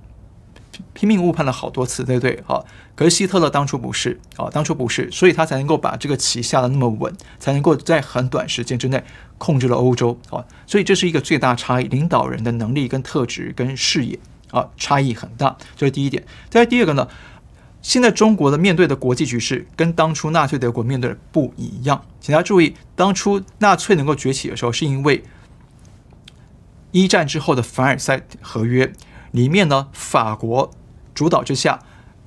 [0.92, 2.42] 拼命误判了好多次，对不对？
[2.46, 9.02] 好，可是希特勒当初不是啊，当初不是，所以他才能够把这个棋下得那么稳，才能够在很短时间之内
[9.38, 10.44] 控制了欧洲啊。
[10.66, 14.18] 所以这是一个最大差异，领导人的能力跟特质跟视野
[14.50, 16.24] 啊差异很大，这是第一点。
[16.48, 17.06] 再第二个呢，
[17.84, 25.22] 现在中国的面对的国际局势跟当初纳粹德国面对的不一样，请大家注意，当初纳粹能够崛起的时候，是因为。
[26.92, 28.90] 一战之后的凡尔赛合约
[29.32, 30.70] 里面呢，法国
[31.12, 31.80] 主导之下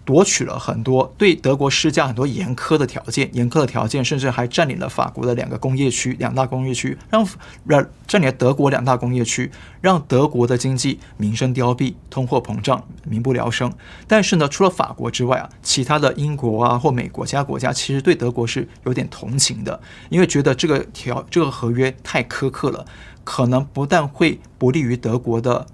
[0.07, 7.27] 夺取了很多，对德国施加很多严苛的条件，严苛的条件，甚至还占领了法国的两个工业区，两大工业区，让
[7.65, 13.69] 让占领了德国两大工业区，让德国的经济民生凋敝，通货膨胀，民不聊生。
[14.07, 22.85] 但是呢，除了法国之外啊，其他的英国啊或美国其他国家其实对德国是有点同情的，因为觉得这个条这个合约太苛刻了。
[23.25, 25.67] 可能不但会不利于德国的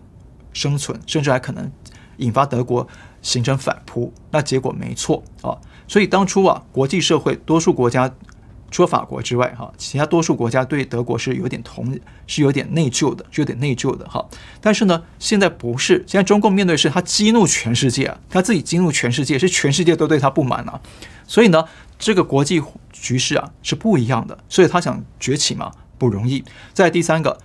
[0.54, 1.72] 生存，甚至还可能
[2.18, 2.88] 引发德国
[3.24, 4.14] 形成反扑。
[4.30, 5.58] 那结果没错啊，
[5.88, 8.14] 所以当初啊，国际社会多数国家。
[8.70, 14.28] 除了法国之外，哈，其他多数国家对德国是有点同，是有点内疚的，是有点内疚的，哈。
[14.60, 20.82] 但是呢，现在不是，现在中共面对的是他激怒全世界啊，他自己激怒全世界，是全世界都对他不满啊。
[21.28, 21.64] 所以呢，
[22.00, 22.60] 这个国际
[22.92, 26.44] 局势啊是不一样的，所以他想崛起嘛不容易。
[26.74, 27.38] 再第三个，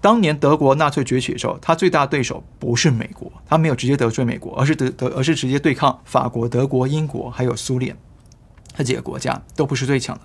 [0.00, 7.96] 当年德国纳粹崛起的时候，他最大对手不是美国，他没有直接得罪美国，而是德德，而是直接对抗法国、德国、英国还有苏联，
[8.76, 10.22] 这几个国家都不是最强的。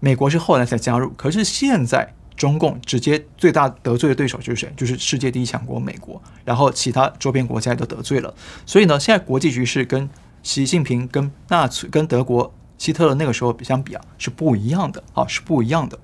[0.00, 4.72] 美国是后来才加入，可是现在中共直接最大得罪的对手就是谁？
[4.76, 8.32] 就是世界第一强国美国，然后其他周边国家都得罪了。
[8.64, 10.08] 所以呢，现在国际局势跟
[10.44, 15.98] 习近平、跟纳粹、跟德国希特勒那个时候相比啊，是不一样的啊，是不一样的。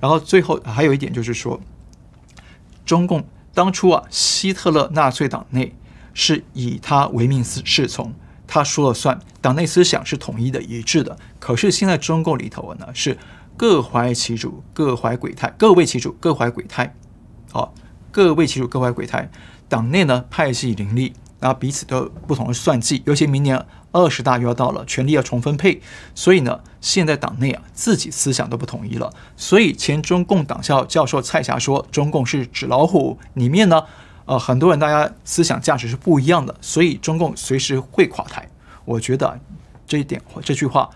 [0.00, 1.60] 然后最后还有一点就是说，
[2.84, 5.74] 中共当初啊，希特勒纳粹党内
[6.14, 8.12] 是以他唯命是从。
[8.46, 11.16] 他说了算，党内思想是统一的、一致的。
[11.38, 13.16] 可是现在中共里头呢，是
[13.56, 16.92] 各怀其主、各怀鬼胎、各为其主、各怀鬼胎。
[17.52, 17.72] 好，
[18.10, 19.30] 各为其主、各怀鬼胎。
[19.68, 23.02] 党内呢派系林立，然后彼此都不同的算计。
[23.06, 25.80] 尤其明年二十大又要到了，权力要重分配，
[26.14, 29.12] 所以呢，现在党内啊自己思想都不统一了。
[29.36, 33.82] 所以前中共党校教授蔡霞说，中共是纸老虎，里面呢。
[34.26, 38.48] 呃，很多人大家思想价值是不一样的，所以中共随时会垮台。
[38.84, 39.36] 我觉得
[39.88, 40.88] 这一点这句话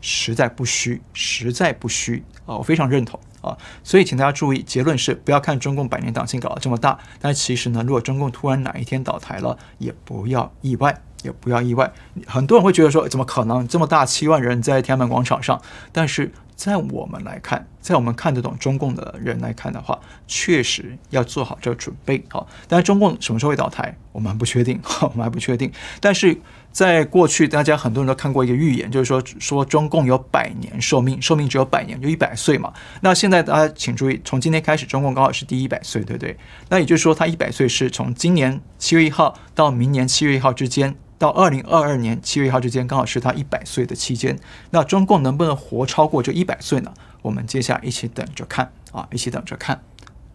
[0.00, 3.56] 实在不虚，实在不虚啊，我非常认同啊。
[3.82, 11.92] 所以请大家注意，结论是不要看中共百年党性搞得这么大，但其实呢，如果中共突然哪一天倒台了，也不要意外，也不要意外。
[12.26, 15.60] 很多人会觉得说，怎么可能这么大七万人在天安门广场上？
[15.92, 16.32] 但是。
[16.58, 22.20] 在我们来看，在我们看得懂中共的人来看的话，确实要做好这个准备。
[22.28, 25.70] 好，但是中共什么时候会倒台，我们还不确定， 我们还不确定。
[26.00, 26.36] 但是
[26.72, 32.72] 在过去，大家很多人都看过一个预言，就是说说中共有百年寿命，寿命只有百年，就一百岁嘛。
[33.02, 36.36] 那现在大家请注意，从今天开始，中共刚好是第一百岁，对不对？
[36.68, 40.96] 那也就是说，他一百岁是从今年七月一号到明年七月一号之间。
[41.18, 44.38] 到二零二二年七月一号之间，刚好是他一百岁的期间。
[44.70, 46.94] 那中共能不能活超过这一百岁呢？
[47.22, 49.82] 我们接下来一起等着看啊，一起等着看。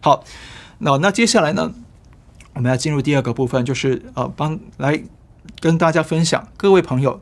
[0.02, 0.22] 好，
[0.78, 1.72] 那那接下来呢，
[2.52, 5.02] 我们要进入第二个部分，就是呃，帮来
[5.60, 7.18] 跟大家分享各位朋友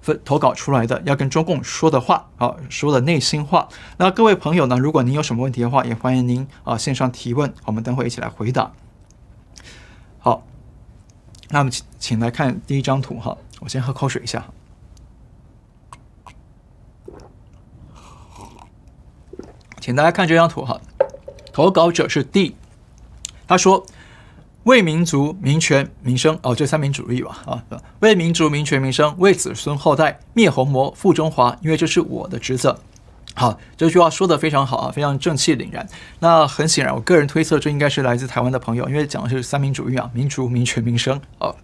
[0.00, 3.68] 分投稿出来的要跟中共说的话啊，说的内心话。
[3.98, 8.72] 那各位朋友呢，如果您有什么问题的话，也欢迎您啊线上提问，我们等会一起来回答。
[10.18, 10.42] 好。
[11.50, 13.36] 那么，请请来看第一张图哈。
[13.60, 14.44] 我先喝口水一下。
[19.80, 20.78] 请大家看这张图哈。
[21.52, 22.54] 投稿者是 D，
[23.46, 23.84] 他说
[24.64, 27.64] ：“为民族、民权、民生哦，这三民主义吧啊，
[28.00, 32.78] 为民族、民权、民生，为子孙后代灭红魔、复中华，因为这是我的职责。”
[33.34, 35.86] 好，这句话说得非常好啊，非常正气凛然。
[36.18, 41.54] 那很显然，我个人推测，这应该是来自台湾的朋友，因为讲的是三民主义啊，民主、民权、民生啊。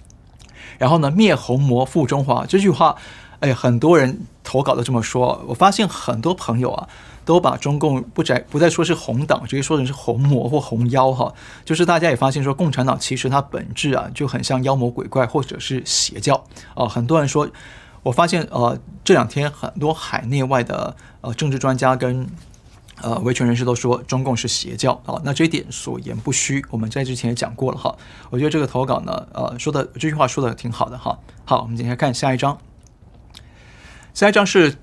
[0.79, 2.95] 然后呢，灭红魔、复中华这句话，
[3.41, 5.43] 哎，很多人投稿都这么说。
[5.49, 6.89] 我发现很多朋友啊，
[7.25, 11.35] 都把中共不再不再说是红党，直接说成是红魔或红妖哈。
[11.65, 16.87] 就是大家也发现说，共产党其实它本质啊，就很像妖魔鬼怪或者是邪教啊。
[16.87, 17.49] 很多人说。
[18.05, 22.27] 我发现，呃，这两天很多海内外的呃政治专家跟
[23.01, 27.97] 呃维权人士都说中共是邪教啊，那这一点所言不虚，我们在之前也讲过了哈。
[28.31, 31.19] 我觉得这个投稿呢，呃，说的这句话说的挺好的哈。
[31.45, 32.59] 好，我们接下来看下一张，
[34.13, 34.77] 下一张是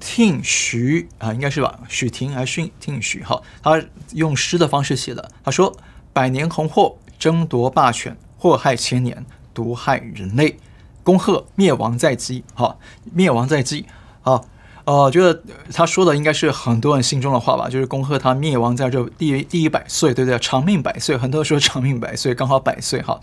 [0.00, 1.78] 听徐啊，应该是吧？
[1.88, 3.22] 许婷还是听徐？
[3.22, 5.76] 哈，他用诗的方式写的，他说
[6.12, 10.58] ：“百年红祸争夺霸权，祸害千年，毒害人类。”
[11.04, 12.78] 恭贺灭亡在即，哈，
[13.12, 13.86] 灭亡在即，
[14.22, 14.42] 啊，
[14.86, 20.38] 呃，觉得他说的应该是很多人心中的话吧，就是恭贺他灭亡在这第第一百岁，对不对？
[20.38, 23.20] 长命百岁，很多人说长命百岁，刚好百岁，哈，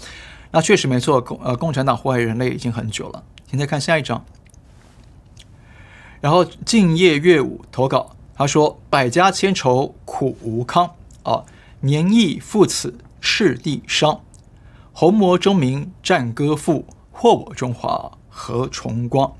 [0.51, 3.23] 那确实没错，共呃共产党祸害人类已经很久了。
[3.49, 4.25] 现在看下一张，
[6.19, 10.91] 然后敬业乐舞投稿，他说百家千愁苦无康，
[11.23, 11.45] 啊，
[11.79, 14.19] 年义赴此赤地伤，
[14.91, 16.85] 红魔争鸣战歌赋。
[17.15, 19.31] 祸我中华何重光？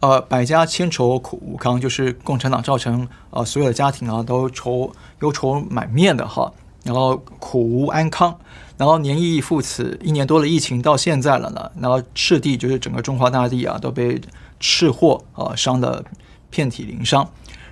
[0.00, 6.52] 呃，百家千愁苦无康，就是共产党造成呃所有的家庭啊都愁忧愁满面的哈，
[6.84, 8.38] 然后苦无安康，
[8.76, 14.20] 然后年义赴此，一年多的疫情到现在了呢，然后赤地就是整个中华大地啊都被
[14.60, 16.04] 赤祸啊伤得
[16.48, 17.28] 遍体鳞伤，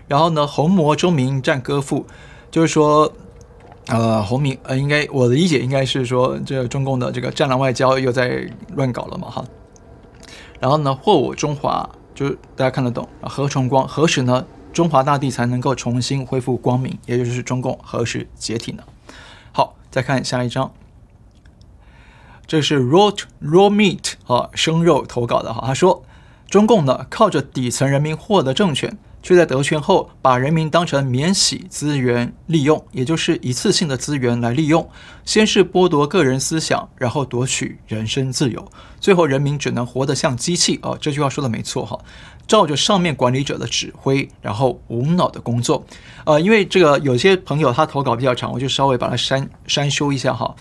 [0.08, 2.04] 然后呢红魔争鸣战歌赋，
[2.50, 3.12] 就是说
[3.86, 9.44] 呃，洪明呃，应该我的理解应该是说，这中共的这个战狼外交又在乱搞了嘛，哈。
[10.58, 14.46] 然后呢，或我中华，就是大家看得懂，何重光，何时呢？
[14.72, 16.98] 中华大地才能够重新恢复光明？
[17.04, 18.82] 也就是中共何时解体呢？
[19.52, 20.72] 好，再看下一张，
[22.46, 26.02] 这是 raw raw meat 啊，生肉投稿的哈，他说，
[26.48, 28.96] 中共呢靠着底层人民获得政权。
[29.26, 34.88] 却在得权后，把人民当成免洗资源利用，也就是一次性的资源来利用。
[35.24, 38.70] 先是剥夺个人思想，然后夺取人身自由，
[39.00, 40.78] 最后人民只能活得像机器。
[40.80, 41.98] 哦，这句话说的没错哈，
[42.46, 45.84] 照着上面管理者的指挥，然后无脑的工作。
[46.24, 50.54] 呃，因为这个有些朋友他投稿比较长，我就稍微把它删删修一下哈，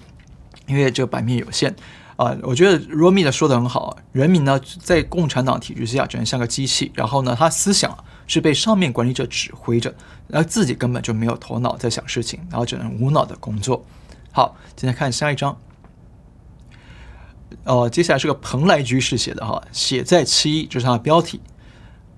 [0.66, 1.76] 因为这个版面有限。
[2.16, 7.96] 啊、我觉得 Romi 的说的很好，人民呢在共产党体制之下只能像个机器，然后呢他思想。
[8.28, 9.94] 是被上面管理者指挥着，
[10.32, 13.86] 而自己根本就没有头脑在想事情，然后只能无脑的工作。
[14.32, 15.58] 好，今天看下一章。
[17.64, 21.40] 哦、呃，接下来是个蓬莱居士写的哈，写在七，就是他的标题。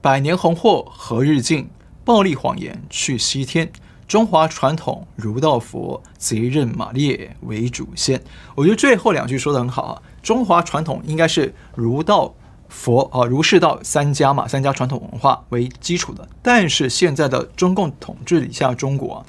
[0.01, 1.69] 百年红祸何日尽？
[2.03, 3.71] 暴力谎言去西天。
[4.07, 8.21] 中华传统儒道佛，贼任马列为主先。
[8.55, 12.33] 我觉得最后两句说的很好啊，中华传统应该是儒道。
[12.69, 16.27] 佛啊，儒释道三家嘛，三家传统文化为基础的。
[16.41, 19.25] 但是现在的中共统治底下，中国，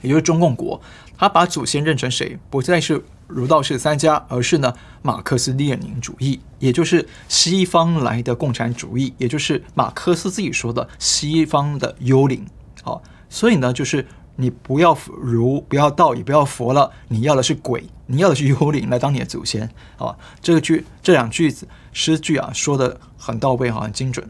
[0.00, 0.80] 也就是中共国，
[1.16, 2.38] 他把祖先认成谁？
[2.50, 12.46] 不再是儒道释三家，而是呢马克思列宁主义，也就是西方来的共产主义，也就是马克思自己说的西方的幽灵。
[12.82, 14.06] 好，所以呢，就是。
[14.36, 24.28] 你不要儒，不要道，也不要佛了，你要的是鬼，你要的是幽灵来当你的祖先，好，这个句这两句子诗句啊，说的很到位，很精准。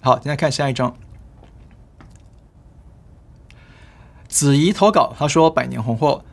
[0.00, 0.96] 好，现在看下一章。
[4.28, 6.24] 子怡投稿，他说：“百年红祸，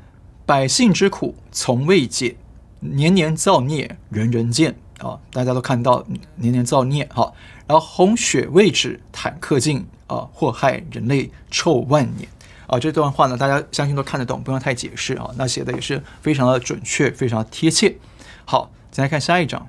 [0.45, 2.35] 百姓之苦从未解，
[2.79, 4.75] 年年造孽，人人见。
[4.99, 6.03] 啊，大家都看到
[6.35, 7.31] 年年造孽，哈。
[7.67, 12.27] 然后红血未止，坦克进，啊，祸害人类臭万年。”
[12.67, 15.29] 啊，这段话呢，大家相信都看得懂，不用太解释啊。
[15.35, 17.97] 那写的也是非常的准确，非常贴切。
[18.45, 19.67] 好，再来看下一章。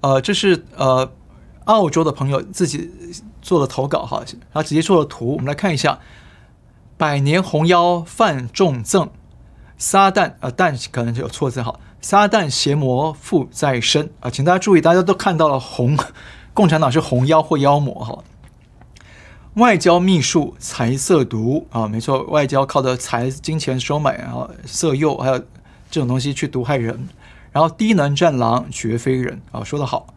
[0.00, 1.10] 呃，这是呃
[1.64, 2.90] 澳洲的朋友自己
[3.42, 4.22] 做的投稿哈，
[4.52, 5.98] 他直接做了图，我们来看一下。
[6.96, 9.10] 百年红妖犯重憎，
[9.76, 15.96] 撒旦呃但可能就有错字哈，撒旦邪魔附在身啊，请大家注意，大家都看到了红，
[16.52, 18.24] 共产党是红妖或妖魔哈。
[19.54, 25.38] 外交秘术财色毒啊，没错，外交靠的财金钱收买啊，色诱还有
[25.90, 27.08] 这种东西去毒害人，
[27.58, 30.14] 然后低能战狼绝非人啊，说得好，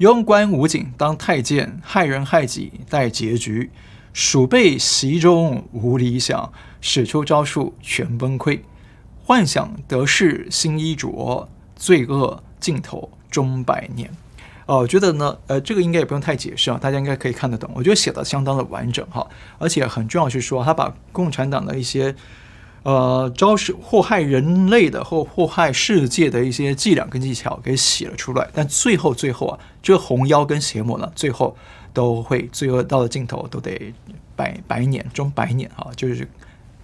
[0.00, 3.70] 庸官武警当太监，害人害己待结局，
[4.12, 6.52] 鼠辈袭中无理想，
[6.82, 8.60] 使出招数全崩溃，
[9.24, 14.10] 幻想得势新衣着，罪恶尽头终百年。
[14.66, 17.70] 哦，我觉得呢，呃，这个应该也不用太解释啊，大家应该可以看得懂。
[17.72, 19.26] 我觉得写的相当的完整哈，
[19.58, 22.14] 而且很重要是说，他把共产党的一些
[22.82, 28.48] 呃招式祸害人类的或祸害世界的一些伎俩跟技巧给写了出来。
[28.54, 31.56] 但最后最后啊，这红妖跟邪魔呢，最后
[31.92, 33.92] 都会罪恶到了尽头，都得
[34.36, 36.28] 百百年终百年哈，就是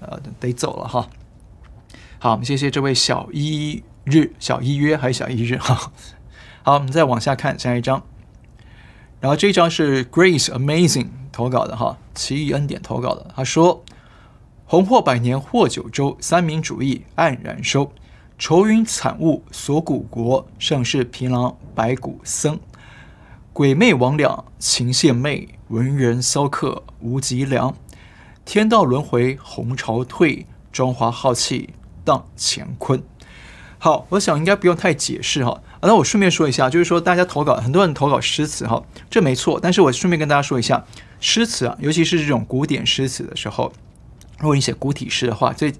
[0.01, 1.09] 呃得走了哈。
[2.19, 5.93] 好，我们谢谢这位小一日小一约还是小一日哈。
[6.63, 8.03] 好，我们再往下看下一章，
[9.21, 13.31] 然后这一章是 Grace Amazing 投稿的哈，奇异恩典投稿的。
[13.37, 13.85] 他说
[14.67, 17.93] ：“红祸百年祸九州，三民主义黯然收，
[18.39, 22.59] 愁云惨雾锁古国，盛世枰郎白骨僧，
[23.53, 27.77] 鬼魅魍魉情献媚，文人骚客无脊梁，
[28.47, 33.03] 天道轮回红潮退，中华浩气荡乾坤。”
[33.79, 35.63] 好，我想应该不用太解释哈。
[35.83, 39.61] 那我顺便说一下，就是说大家投稿，很多人投稿诗词哈，这没错。
[39.63, 40.83] 但是我顺便跟大家说一下，
[41.21, 43.71] 诗词啊，尤其是这种古典诗词的时候，
[44.39, 45.73] 如果你写古体诗的话，这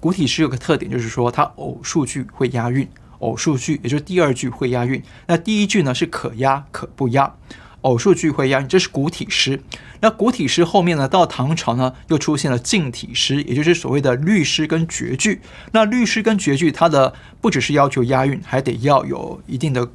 [0.00, 2.88] 古体诗有个特点，就是说它偶数句会押韵，
[3.20, 7.34] 偶数句也就是第二句会押韵，那第一句呢是可押可不押。
[7.82, 9.62] 偶数句会押韵，这是古体诗。
[10.00, 15.40] 那古体诗后面呢，到唐朝呢，又出现了近体诗，也就是所谓的律诗跟绝句。
[15.70, 19.88] 那律诗跟绝句，它的不只是要求押韵，还得要有一定的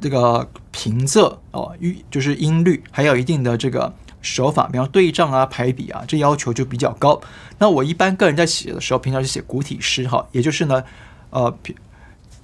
[0.00, 7.20] 这个平仄哦，韵就是音律，还有一定的这个手法，比方对仗啊、排比啊，这要求就比较高。
[7.58, 10.82] 那我一般个人在写的时候，平常是写古体诗哈，也就是呢，
[11.30, 11.54] 呃，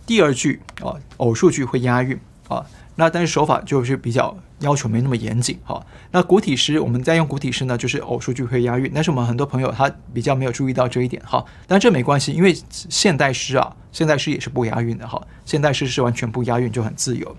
[0.05, 2.18] 第二句啊，偶数句会押韵。
[2.49, 2.66] 啊。
[3.01, 5.81] 那但是手法就是比较要求没那么严谨哈。
[6.11, 8.91] 那古体诗，我们在用古体诗呢，就是偶数句会押韵。
[8.93, 11.45] 但是我们很多朋友他比较没有注意到这一点哈。
[11.68, 15.24] 但这没关系，因为现代诗啊，现代诗也是不押韵的哈。
[15.45, 17.37] 现代诗是完全不押韵，就很自由。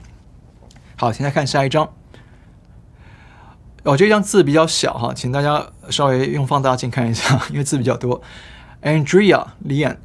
[0.95, 1.91] 好，现在看下一章
[3.83, 8.21] 哦，这张字比较小哈，请大家稍微用放大镜看一下，因为字比较多。
[8.81, 9.99] Andrea 李妍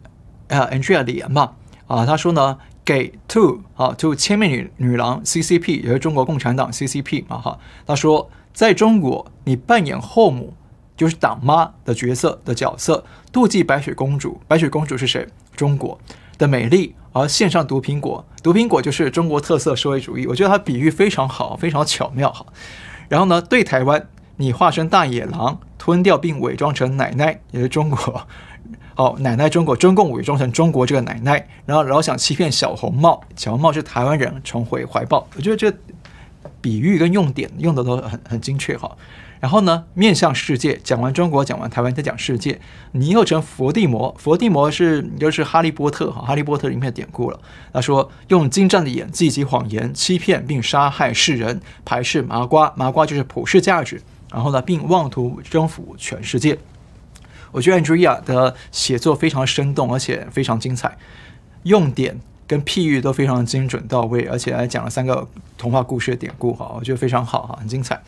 [0.49, 1.55] 啊，Andrea 李妍吧
[1.87, 2.59] 啊，他说呢。
[2.87, 10.53] 给 to 啊 to 千面女女郎 CCP 也是中国共产党 CCP 啊哈，他说在中国你扮演后母
[10.95, 13.03] 就是党妈的角色的角色，
[13.33, 15.27] 妒忌白雪公主，白雪公主是谁？
[15.57, 15.99] 中国
[16.37, 22.45] 的美丽，而献上毒苹果，毒苹果就是中国特色社会主义，我觉得他比喻非常好，非常巧妙哈。
[23.09, 28.27] 然后呢，对台湾你化身大野狼，吞掉并伪装成奶奶，也是中国。
[28.97, 35.27] 哦，奶奶中国，中共伪装成中国这个奶奶，然后老想欺骗小红帽，小红帽是台湾人，重回怀抱。
[35.35, 35.77] 我觉得这
[36.61, 38.97] 比喻跟用点用的都很很精确哈。
[39.45, 42.59] 然后呢，面向世界，讲完中国，讲完台湾，再讲世界。
[42.93, 47.39] 你又成佛地魔，佛地魔是就是哈利波特哈，哈利波特里面的典故了。
[47.71, 54.01] 他说用精湛的演技及谎言欺骗并杀害世人，排斥麻瓜，麻瓜就是普世价值。
[54.33, 56.59] 然后呢，并妄图征服全世界。
[57.53, 60.97] 我觉得 Andrea 的写作非常生动，而且非常精彩，
[61.65, 65.29] 用典跟譬喻都非常精准到位，而且还讲了三个
[65.59, 68.03] 童话故事的典故，哈，我觉得非常好，哈，很精彩。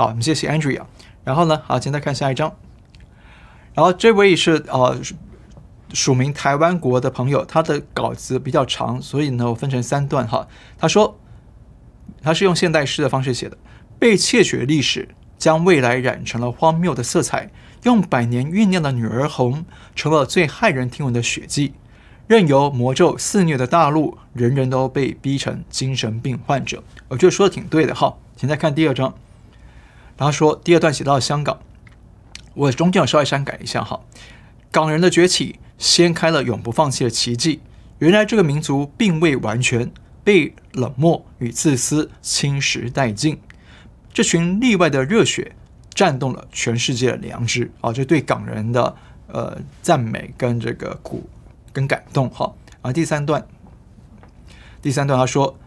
[0.00, 0.80] 好，我们谢谢 Andrea。
[1.24, 2.50] 然后呢，好，现在看下一张。
[3.74, 4.98] 然后这位是呃
[5.92, 10.48] 署名台湾国的朋友，他的稿子比较长，所以呢，我分成三段哈。
[10.78, 11.20] 他说
[12.22, 13.58] 他是用现代诗的方式写的，
[13.98, 17.50] 被窃取的历史将未来染成了荒谬的色彩。
[17.82, 21.74] 用百年酝酿的女儿红，成了最骇人听闻的血迹。
[22.26, 26.82] 任由魔咒肆虐的大陆，人人都被逼成精神病患者。
[27.08, 28.16] 我觉得说的挺对的哈。
[28.34, 29.12] 请再看第二章，
[30.20, 31.58] 然后说第二段写到了香港，
[32.52, 34.02] 我中间稍微删改一下哈。
[34.70, 37.62] 港人的崛起掀开了永不放弃的奇迹。
[38.00, 39.90] 原来这个民族并未完全
[40.22, 43.40] 被冷漠与自私侵蚀殆尽。
[44.12, 45.56] 这群例外的热血。
[45.92, 47.92] 战动了全世界的良知啊！
[47.92, 48.96] 这对港人的
[49.26, 51.28] 呃赞美跟这个鼓
[51.72, 52.54] 跟感动哈。
[52.80, 53.44] 啊，第三段，
[54.80, 55.58] 第三段他说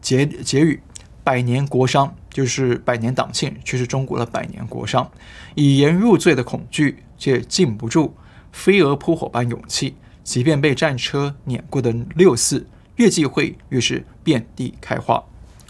[0.00, 0.80] 结结语：
[1.22, 5.06] 百年国殇就是百年党庆，却是中国的百年国殇。
[5.54, 8.16] 以言入罪的恐惧，却禁不住
[8.50, 9.94] 飞蛾扑火般勇气。
[10.24, 12.64] 即便被战车碾过的六四，
[12.96, 15.22] 越忌讳越是遍地开花。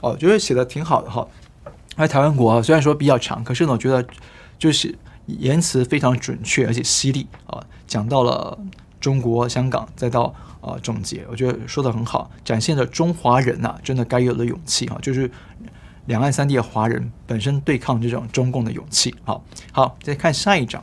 [0.03, 1.27] 哦，觉得写的挺好的哈。
[1.97, 4.07] 那台湾国啊，虽然说比较长，可是呢，我觉得
[4.59, 4.95] 就是
[5.27, 8.59] 言辞非常准确而且犀利啊，讲到了
[9.01, 15.31] 中国香港，再到啊总结，我觉得说的很好，展现了中华人呐、啊、真的该有的勇气啊，就是
[16.07, 19.15] 两岸三地的华人本身对抗这种中共的勇气。
[19.25, 20.83] 好，好，再看下一章，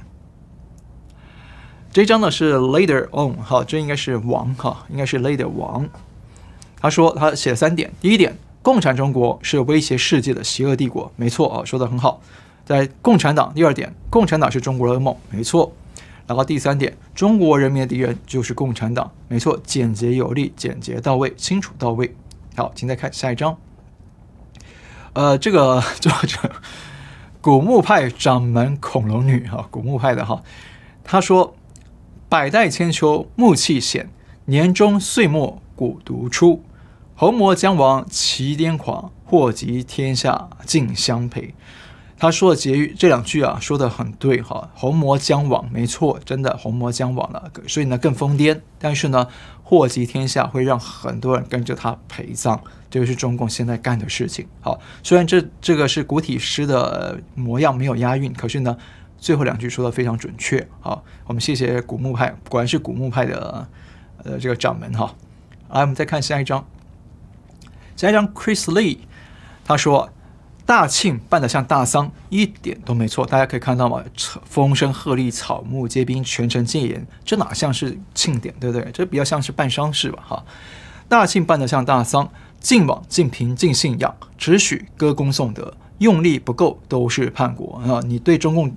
[1.92, 5.90] 这一章呢是 Later on，好，这应该是王哈，应该是 Later 王，
[6.80, 8.38] 他说他写了三点，第一点。
[8.62, 12.22] 共产中国是威胁世界的邪恶帝国，没错啊，说得很好。
[12.66, 15.72] 在共产党第二点，共产党是中国的噩梦，没错。
[16.28, 22.14] 然后第三点，中国人民的敌人就是共产党，没错，简洁有力，简洁到位，清楚到位。
[22.58, 23.58] 好，请再看下一章。
[25.14, 26.52] 呃，这个作者
[27.42, 30.44] 古墓派掌门恐龙女哈，古墓派的哈，
[31.04, 31.56] 他说：
[32.28, 34.10] 百代千秋暮气显，
[34.46, 36.64] 年终岁末古独出。
[37.16, 41.54] 红魔将亡其癫狂，祸及天下尽相陪。
[42.20, 44.70] 他说的结语这两句啊，说的很对哈。
[44.76, 48.60] 红魔将亡，没错，真的红魔将亡了，所以呢更疯癫。
[48.78, 49.26] 但是呢，
[49.64, 52.60] 祸及天下会让很多人跟着他陪葬，
[52.90, 54.46] 这个是中共现在干的事情。
[54.60, 58.78] 好，虽然这这个是古体诗的模样没有押韵，可是呢，
[59.18, 60.68] 最后两句说的非常准确。
[60.82, 63.66] 好，我们谢谢古墓派，果然是古墓派的
[64.26, 65.16] 呃这个掌门哈。
[65.70, 66.68] 来，我们再看下一章。
[67.96, 68.98] 下一张 Chris Lee，
[69.64, 70.10] 他说
[70.70, 73.26] ：“大庆办得像大丧，一点都没错。
[73.26, 74.04] 大家可以看到吗？
[74.46, 78.88] 风声鹤唳，草木皆兵，全城戒严，这哪像是庆典，对不对？
[78.92, 80.24] 这比较像是办丧事吧？
[80.24, 80.46] 哈！
[81.08, 88.00] 大庆办得像大丧，尽网尽平尽信仰，只许歌功颂德，用力不够都是叛国啊！
[88.06, 88.72] 你对中共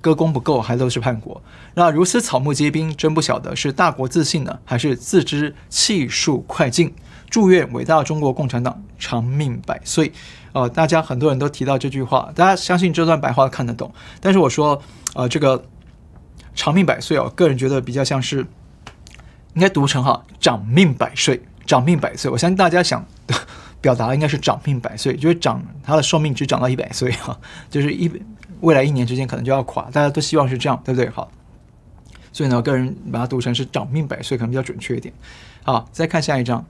[0.00, 1.40] 歌功不够，还都是叛国。
[1.74, 6.92] 那如此草木皆兵，真不晓得是大国自信呢，还是自知气数快尽？”
[7.30, 10.12] 祝愿伟大中国共产党长命百岁。
[10.52, 13.92] 呃，大家很多人都提到这句话，大家相信这段白话看得懂。
[14.20, 14.80] 但是我说，
[15.14, 15.64] 呃，这个
[16.54, 18.46] 长命百岁哦，个人觉得比较像是
[19.54, 22.30] 应该读成哈长命百岁，长命百岁。
[22.32, 23.04] 我相信大家想
[23.80, 27.38] 表达应该是长命百岁，就是长他的寿命只长到一百岁哈，
[27.70, 28.10] 就是一
[28.60, 31.08] 未来一年之间可能就要垮，大家都希望是这样，对不对？
[31.10, 31.30] 好，
[32.32, 35.14] 所以呢，个人把它读成是长命百岁，可能比较准确一点。
[35.62, 36.64] 好，再看下一张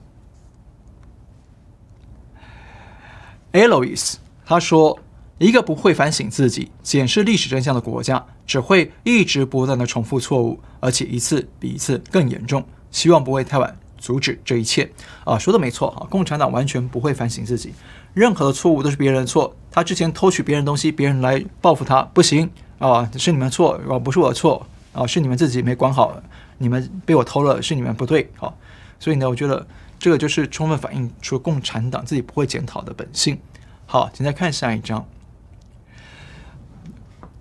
[3.52, 4.98] Alois，他说，
[5.38, 12.64] 一个不会反省自己、检视历史真相的国家，只会一直不断的重复错误，而且一次比一次更严重。
[12.90, 13.76] 希望不会太晚。
[14.00, 14.88] 阻止这一切
[15.24, 16.06] 啊，说的没错啊！
[16.08, 17.74] 共产党完全不会反省自己，
[18.14, 19.52] 任何的错误都是别人的错。
[19.72, 23.10] 他之前偷取别人东西，别人来报复他，不行啊！
[23.16, 26.16] 是你们错啊，不是我的错啊，是你们自己没管好，
[26.58, 28.54] 你们被我偷了，是你们不对啊！
[29.00, 29.66] 所以呢，我觉得
[29.98, 33.40] 这个就是充分反映出共产党自己不会检讨的本性。
[33.86, 35.06] 好，请再看下一章，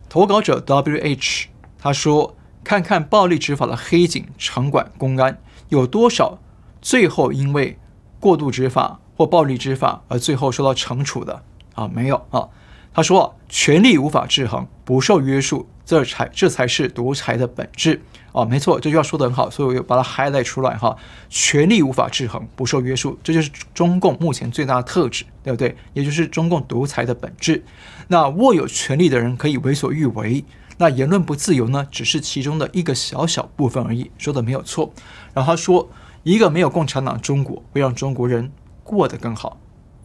[0.09, 1.45] 投稿者 WH
[1.77, 5.39] 他说：“看看暴力执法的黑警、城管、公安
[5.69, 6.39] 有多少。”
[6.81, 7.77] 最后因为
[8.19, 11.43] 过度执法或暴力执法而最后受到惩处的
[11.73, 12.47] 啊，没有啊。
[12.93, 17.99] 他说，权力无法制衡，不受约束，这才这才是独裁的本质
[18.33, 18.45] 哦。
[18.45, 20.95] 没错，这句话说得很好，所以我又把它 highlight 出来哈。
[21.29, 25.75] 权力无法制衡，不受约束，这就是中共目前最大的特质，对不对？
[25.93, 27.63] 也就是中共独裁的本质。
[28.09, 30.45] 那握有权力的人可以为所欲为，
[30.77, 34.11] 那言论不自由呢，只是其中的一个小小部分而已。
[34.19, 34.93] 说的没有错。
[35.33, 35.89] 然后他说。
[36.23, 38.51] 一个没有共产党中国会让中国人
[38.83, 39.57] 过得更好，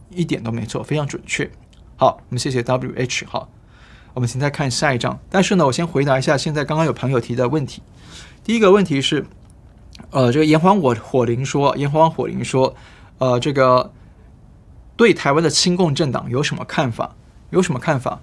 [0.09, 1.51] 一点都没错，非常准确。
[1.97, 3.25] 好，我们谢谢 W H。
[3.25, 3.49] 好，
[4.13, 5.19] 我们现在看下一章。
[5.29, 7.81] 但是呢，我先回答一下现在刚刚有朋友提的问题。
[8.43, 9.25] 第一个问题是，
[10.11, 12.75] 呃，这个炎黄我火灵说，炎黄火灵说，
[13.17, 13.91] 呃，这个
[14.95, 17.15] 对台湾的亲共政党有什么看法？
[17.49, 18.19] 有什么看法？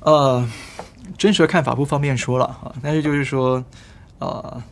[0.00, 0.48] 呃，
[1.16, 3.64] 真实的看法不方便说了啊，但是就是说，
[4.18, 4.62] 呃。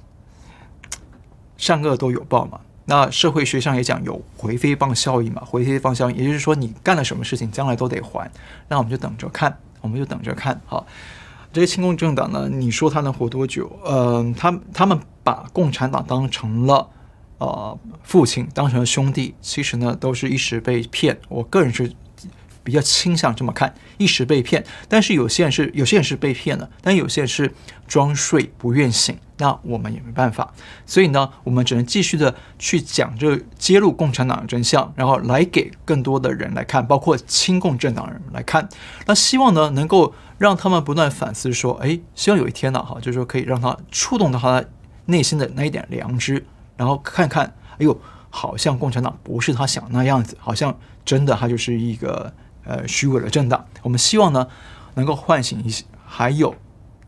[1.61, 8.31] 善恶都有报嘛，那社会学上也讲有回飞棒效应嘛，回飞棒效应，也就是说你干了什么事情，将来都得还。
[8.67, 10.61] 那我们就等着看，我们就等着看。
[10.67, 10.87] 好，
[11.53, 13.71] 这些亲共政党呢，你说他能活多久？
[13.85, 16.89] 呃，他他们把共产党当成了
[17.39, 21.19] 呃父亲，当成了兄弟，其实呢都是一时被骗。
[21.29, 21.93] 我个人是。
[22.63, 27.53] 比较倾向这么看，一时被骗，但是有些人是有些人是被骗了，但有些人是
[27.89, 30.53] 装睡不愿醒，那我们也没办法，
[30.85, 38.69] 所以呢，我们只能继续的去讲这揭露共产党的真相，然后来给更多的人来看，包括亲共政党人来看，
[39.07, 44.63] 那希望呢能够让他们不断反思，说，哎，希望有一天呢，哈，就是说可以让他触动到他
[45.07, 46.45] 内心的那一点良知，
[46.77, 47.99] 然后看看，哎呦，
[48.29, 52.33] 好像共产党不是他想那样子，好像真的他就是一个。
[52.65, 54.47] 呃，虚伪的政党，我们希望呢，
[54.95, 56.55] 能够唤醒一些，还有，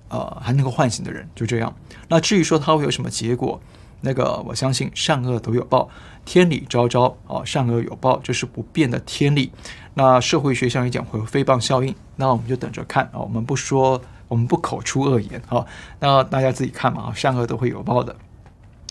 [0.08, 1.74] 呃，还能够唤醒的人，就这样。
[2.08, 3.60] 那至于说他会有什么结果，
[4.00, 5.88] 那个我相信善恶都有报，
[6.24, 9.52] 天理昭昭啊，善恶有报，这是不变的天理。
[9.94, 15.64] 那社会学上也讲会有飞棒效应，那我们就等着看啊，我们不说，我们不口出恶言啊，
[16.00, 18.16] 那大家自己看嘛，善恶都会有报的。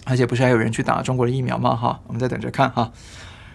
[0.04, 1.76] 而且不是还有人去打中国的疫苗吗？
[1.76, 2.92] 哈，我们再等着看哈。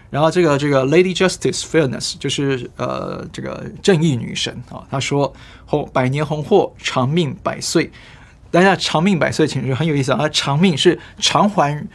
[0.09, 5.33] 然后这个这个 Lady Justice Fairness 就是呃这个正义女神啊，她说
[5.65, 7.91] 红百年红货长命百岁，
[8.49, 11.85] 大家长命百岁其实很有意思啊，长命是偿还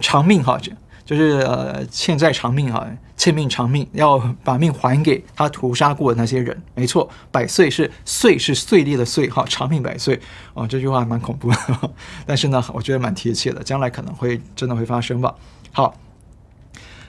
[0.00, 0.56] 长命哈，
[1.04, 2.86] 就是呃欠债偿命哈，
[3.16, 10.20] 欠命偿命，要把命还给他屠杀过的那些人，没错，百岁是碎是碎裂的碎哈，长命百岁
[10.54, 11.56] 啊，这句话蛮恐怖的，
[12.24, 15.34] 但是呢，我觉得蛮贴切的，将来可能会真的会发生吧。
[15.72, 15.92] 好。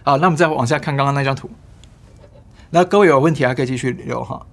[0.03, 1.49] 好，那我们再往下看刚刚那张图。
[2.71, 4.45] 那各位有问题还可以继续留哈。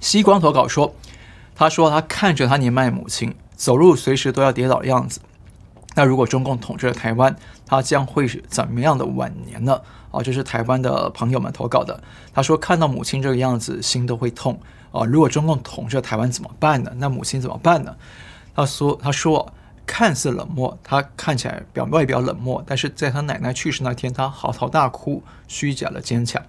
[0.00, 0.94] 西光投稿说，
[1.54, 5.20] 他说他看着他年迈母亲走路随时都要跌倒的样子。
[5.94, 9.80] 那如果中共统治了台湾，他将会是怎么样的晚年呢？
[10.10, 12.02] 啊，这是台湾的朋友们投稿的。
[12.32, 14.58] 他说看到母亲这个样子，心都会痛
[14.90, 15.04] 啊。
[15.04, 16.92] 如果中共统治了台湾怎么办呢？
[16.96, 17.94] 那母亲怎么办呢？
[18.54, 19.52] 他说，他说。
[19.86, 26.42] 看似冷漠，他看起来表外表冷漠，但是在他奶奶去世那天，他嚎啕大哭，虚假的坚强。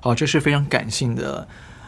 [0.00, 1.46] 好，这是非常感性的，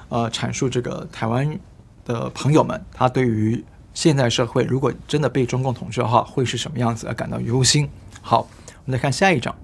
[0.09, 1.59] 呃，阐述这个台湾
[2.05, 7.89] 的朋友们，他对于现代社会如果真的被中共统治的话，会是什么样子而感到忧心。
[8.21, 8.49] 好，
[8.85, 9.55] 我们再看下一章。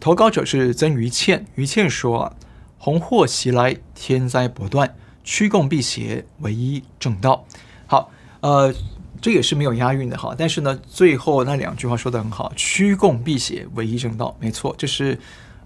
[0.00, 2.32] 投稿者是曾于倩，于倩说
[2.78, 4.94] ：“红祸袭来，天灾不断，
[5.24, 7.44] 驱共辟邪，唯一正道。”
[8.40, 8.72] 呃，
[9.20, 15.18] 这也是没有押韵的哈，但是呢，最后那两句话说得很好，驱共辟邪，唯一正道，没错，这是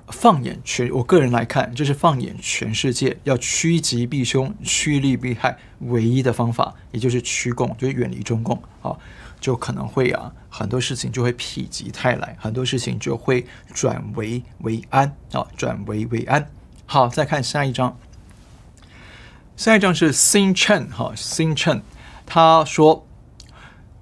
[0.09, 8.97] 放眼全，我个人来看，这是放眼全世界，要趋吉避凶、趋利避害唯一的方法，也就是驱共，就是远离中共啊，
[9.41, 16.49] 就可能会啊很多事情就会否极泰来，很多事情就会转危为安啊，转危为安。
[16.87, 17.97] 好，再看下一张。
[19.57, 21.83] 下一张是 Sin Chen 哈，Sing Chen，
[22.35, 23.07] 他说：“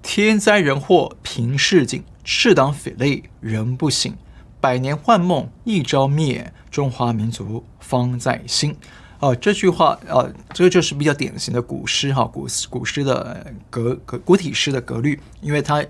[0.01, 4.15] 天灾人祸平市井，赤党匪类人不醒，
[4.61, 8.77] 百年幻梦一朝灭，中华民族方在兴。”
[9.19, 15.83] 啊，这句话啊，这个就是比较典型的古诗哈，古古诗的格格古体诗的格律，因为它。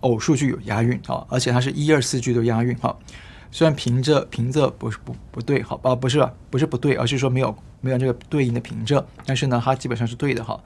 [0.00, 2.98] 偶数句有押韵啊，而且它是一二四句都押韵哈。
[3.52, 10.58] 虽然平仄平仄不是不不对，好吧，不是，不是不对，而是说没有没有这个对应的平仄，但是呢，它基本上是对的哈。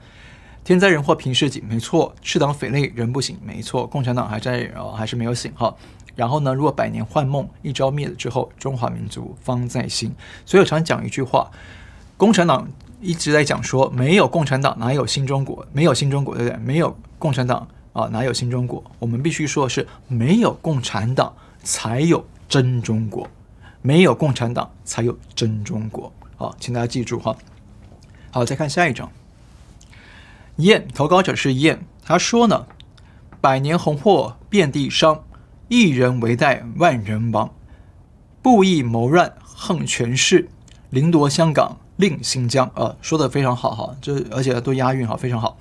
[0.67, 3.87] 天灾人祸平市井，没错；赤党匪类人不醒，没错。
[3.87, 5.73] 共产党还在，呃，还是没有醒哈。
[6.13, 10.13] 然后呢，如果百年幻梦一朝灭了之后，中华民族方在兴。
[10.45, 11.49] 所以我常讲一句话：
[12.17, 12.67] 共产党
[12.99, 15.65] 一直在讲说，没有共产党哪有新中国？
[15.71, 16.59] 没有新中国，对不对？
[16.59, 17.65] 没有共产党。
[17.93, 18.83] 啊，哪有新中国？
[18.99, 23.25] 我们必须说的是，没有共产党才有真中国，
[23.81, 26.11] 没有共产党才有真中国。
[26.35, 27.33] 好，请大家记住哈。
[28.31, 29.09] 好，再看下一张。
[30.57, 32.65] 燕投稿者是燕，他说呢
[33.39, 35.23] ：“百年红祸遍地伤，
[35.67, 37.53] 一人为代万人亡，
[38.41, 40.49] 布衣谋乱横权势，
[40.89, 45.57] 凌夺香港令新疆。”啊，说的非常好哈，这而且都押韵哈，非常好。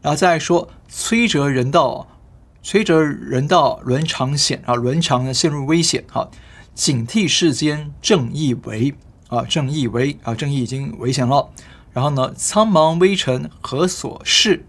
[0.00, 2.08] 然后再说，摧折人道，
[2.64, 6.30] 摧折人道，伦常险啊，伦常呢陷入危险哈。
[6.74, 8.94] 警惕世间正义危
[9.28, 11.50] 啊，正义危啊，正义已经危险了。
[11.92, 14.64] 然后呢，苍茫微尘何所事？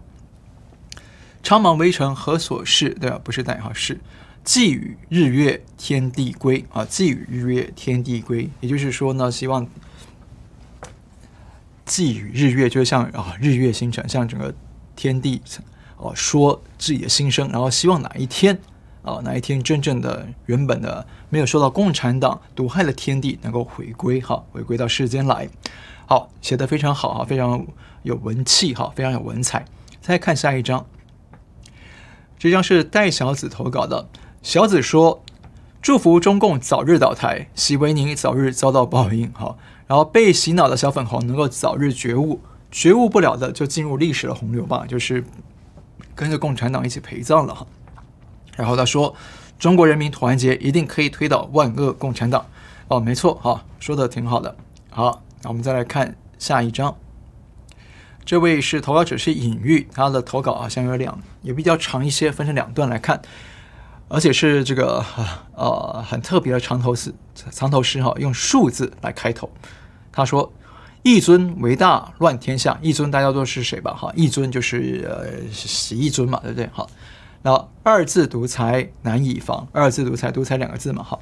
[1.42, 2.90] 苍茫微尘何所事？
[3.00, 3.20] 对吧？
[3.22, 4.00] 不是代号是，
[4.44, 8.50] 寄与日月天地归啊，寄与日月天地归。
[8.60, 9.66] 也就是说呢，希望
[11.84, 14.54] 寄与日月，就像啊，日月星辰，像整个。
[14.94, 15.40] 天地，
[15.96, 18.56] 哦，说自己的心声，然后希望哪一天，
[19.02, 25.48] 啊，哪一天真正的原本的没有受到共产党毒害的天地能够回归，哈，回归到世间来，
[26.12, 27.66] 好，写得非常好，哈，非常
[28.02, 29.64] 有文气，哈，非常有文采。
[30.02, 30.84] 再看下一张，
[32.38, 34.10] 这张是戴小子投稿的，
[34.42, 35.24] 小子说
[35.80, 39.56] ：“祝福中共早日倒台，习维尼早日遭到报应，哈，
[39.86, 45.24] 然后被洗脑的小粉红能够早日觉悟。”觉悟不了的就进入历史的洪流吧，就是
[46.14, 47.66] 跟着共产党一起陪葬了哈。
[48.54, 49.14] 然后他说
[49.58, 52.44] ：“中国人民团结一定可以推倒万恶共产党。”
[52.88, 54.54] 哦，没错哈，说的挺好的。
[54.90, 56.96] 好，那我们再来看下一张。
[58.24, 63.20] 这位是投稿者是隐喻，他的投稿好像有两，也比较长一些，分成两段来看，
[64.08, 65.04] 而且是这个
[65.54, 67.14] 呃很特别的长头诗，
[67.50, 69.50] 长头诗哈，用数字来开头。
[70.10, 70.52] 他说。
[71.04, 72.78] 一尊为大，乱天下。
[72.80, 73.92] 一尊大家都是谁吧？
[73.92, 76.70] 哈，一尊就是呃洗一尊嘛，对不对？
[76.72, 76.88] 好，
[77.42, 79.66] 那二字独裁难以防。
[79.72, 81.18] 二字独裁，独裁两个字嘛，哈。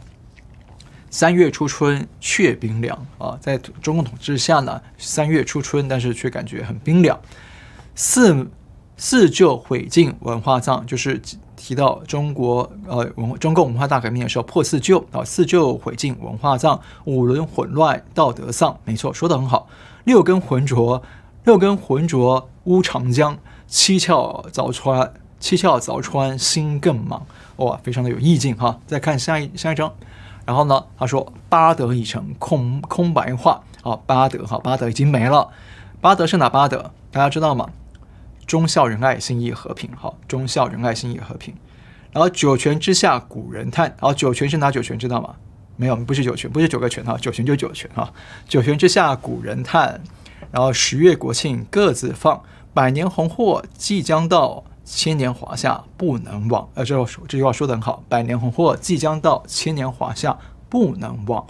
[1.10, 7.18] 三月初春却冰凉啊，在中共统治下呢，三月初春，但是却感觉很冰凉。
[7.96, 8.48] 四
[8.96, 11.20] 四旧毁尽文化葬，就是
[11.56, 19.68] 提到中国呃文中共文化大革命的时候破四旧啊，四旧毁尽文化葬，五轮混乱道德丧，没错，说得很好。
[20.04, 21.02] 六根浑浊，
[21.44, 23.36] 六根浑浊污长江，
[23.66, 27.20] 七窍凿穿，七窍凿穿心更茫，
[27.56, 28.78] 哇，非常的有意境哈。
[28.86, 29.92] 再看下一下一张，
[30.50, 35.48] 然后呢，他说巴德已成空空白话啊，巴德哈，巴德已经没了，
[36.00, 36.90] 巴德是哪巴德？
[37.12, 37.68] 大家知道吗？
[38.48, 41.54] 忠孝仁爱信义和平，好，忠孝仁爱信义和平。
[42.10, 44.98] 然后九泉之下古人叹，然后九泉是哪九泉？
[44.98, 45.36] 知道吗？
[45.76, 48.12] 没有，不是九泉，不是九个泉哈，九泉就九泉哈。
[48.48, 50.00] 九泉之下古人叹，
[50.50, 52.42] 然后十月国庆各自放，
[52.74, 56.68] 百年红祸即将到，千年华夏不能忘。
[56.74, 60.36] 呃，这这句话说得很好，百年红祸即将到，千年华夏
[60.68, 61.46] 不能忘。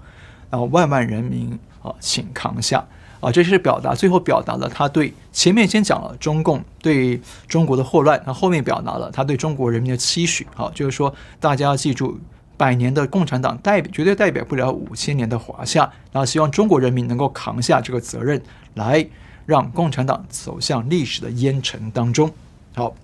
[0.50, 2.86] 然后万万人民啊，请扛下。
[3.20, 10.46] 啊，这是表达，最后表达了他对前面先讲了中共对中国的祸乱，那后，面表达了他对中国人民的期许。
[10.54, 12.18] 好，就是说大家要记住，
[12.56, 15.80] 百年的共产党代表绝对代表不了五千年的华夏，
[16.12, 18.42] 然后希望中国人民能够扛下这个责任，
[18.74, 19.06] 来
[19.44, 22.30] 让共产党走向历史的烟尘当中。
[22.74, 22.94] 好，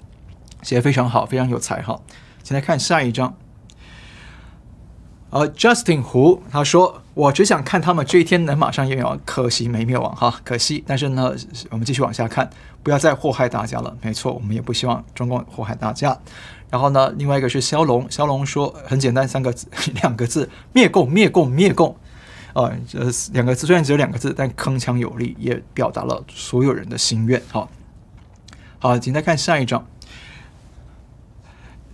[0.66, 1.80] 写得非常好，非常有才。
[1.80, 2.00] 哈，
[2.42, 3.36] 现在看下一章。
[5.30, 10.82] 呃，Justin 胡他说：“我只想看他们这一天能马上灭亡，可惜没灭亡哈，可惜。
[10.84, 11.32] 但是呢，
[11.70, 12.50] 我们继续往下看，
[12.82, 13.96] 不要再祸害大家了。
[14.02, 16.18] 没错，我们也不希望中共祸害大家。
[16.68, 19.68] 然后呢，另外一个是骁龙，骁龙说很简单，三个字，
[20.02, 21.96] 两个字，灭共，灭共，灭共。
[22.54, 22.98] 啊，这
[23.32, 27.40] 两个字虽然只有两个字，但铿锵有力，也表达了所有人的心愿。
[27.52, 27.70] 好，
[28.80, 29.86] 好，请再看下一章。”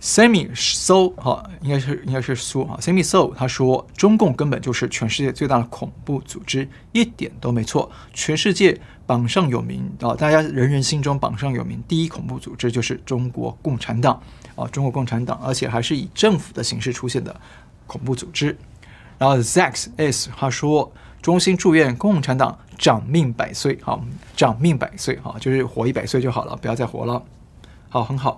[0.03, 2.77] Semi So 哈，应该是应该是苏哈。
[2.81, 7.89] Semi So 他说，中共根本就是全世界最大的恐怖组织，一点都没错。
[8.13, 14.21] 全世界榜上有名啊，大家人人心中榜上有名，第一恐怖组织就是中国共产党
[14.55, 17.33] 啊，中国共产党，而且还是以政府的形式出现的
[17.87, 18.57] 恐怖组织。
[19.17, 20.91] 然后 Zax S 他说，
[21.21, 24.03] 衷心祝愿共产党长命百岁，好，
[24.35, 27.23] 长命百岁，哈，就是活一百岁就好了，不要再活了。
[27.87, 28.37] 好，很好。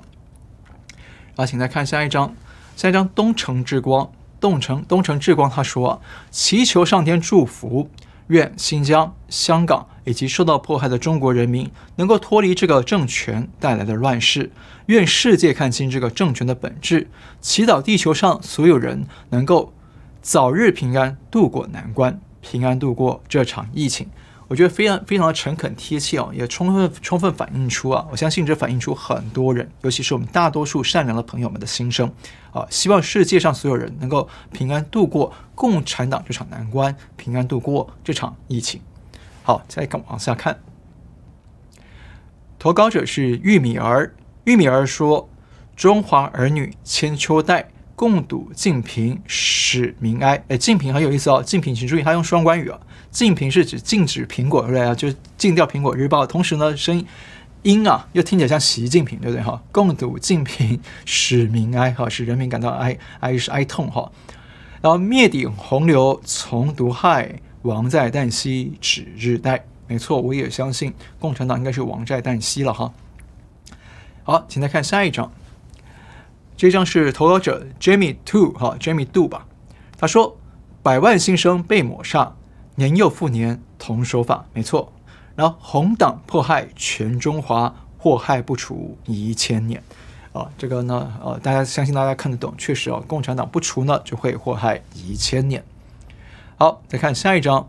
[1.35, 2.33] 啊，请再看下一张，
[2.75, 4.09] 下一张东城之光，
[4.39, 7.89] 东城东城之光，他说：“祈求上天祝福，
[8.27, 14.51] 愿新疆、香港以及受到迫害的中国人民能够脱离这个政权带来的乱世，
[14.87, 17.09] 愿世界看清这个政权的本质，
[17.41, 19.73] 祈祷地球上所有人能够
[20.21, 24.07] 早日平安度过难关，平安度过这场疫情。”
[24.55, 32.09] 我觉得非常非常的诚恳贴切哦，也充分充分反映出啊，我相信这反映出很多人，尤其是我们大多数善良的朋友们的心声
[32.53, 32.65] 啊。
[32.69, 38.79] 希望世界上所有人能够平安度过共产党这场难关，平安度过这场疫情。
[39.43, 40.57] 好，再往下看，
[42.57, 45.27] 投稿者是玉米儿，玉米儿说
[45.75, 52.79] ：“中华儿女千秋代，共睹净屏使民哀。”哎，净屏很有意思哦，净屏请注意，他用双关语啊。
[53.15, 54.93] 禁苹是指禁止苹果，对不对啊？
[54.93, 56.27] 就是禁掉苹果日报。
[56.27, 57.05] 同时呢，声
[57.63, 59.63] 音啊又听起来像习近平，对不对哈？
[59.71, 64.11] 共睹净屏，使民哀哈，使人民感到哀 哀是哀痛哈。
[64.81, 69.63] 然后灭顶洪流从毒害，亡在旦夕指日待。
[69.87, 72.93] 没错，我也相信共产党应该是亡在旦夕了哈。
[74.23, 75.31] 好，请再看下一张。
[76.57, 79.47] 这张是投稿者 Jamie Two 哈，Jamie Do 吧。
[79.97, 80.37] 他说
[80.83, 82.35] ：“百万新生被抹杀。”
[82.75, 84.91] 年又复年，同手法没错。
[85.35, 89.81] 然后红党迫害全中华，祸害不除一千年。
[90.33, 95.63] 啊，这个呢，呃，大家相信大家看得懂，确实啊，共产党不除呢，就会祸害一千年。
[96.57, 97.67] 好，再看下一张。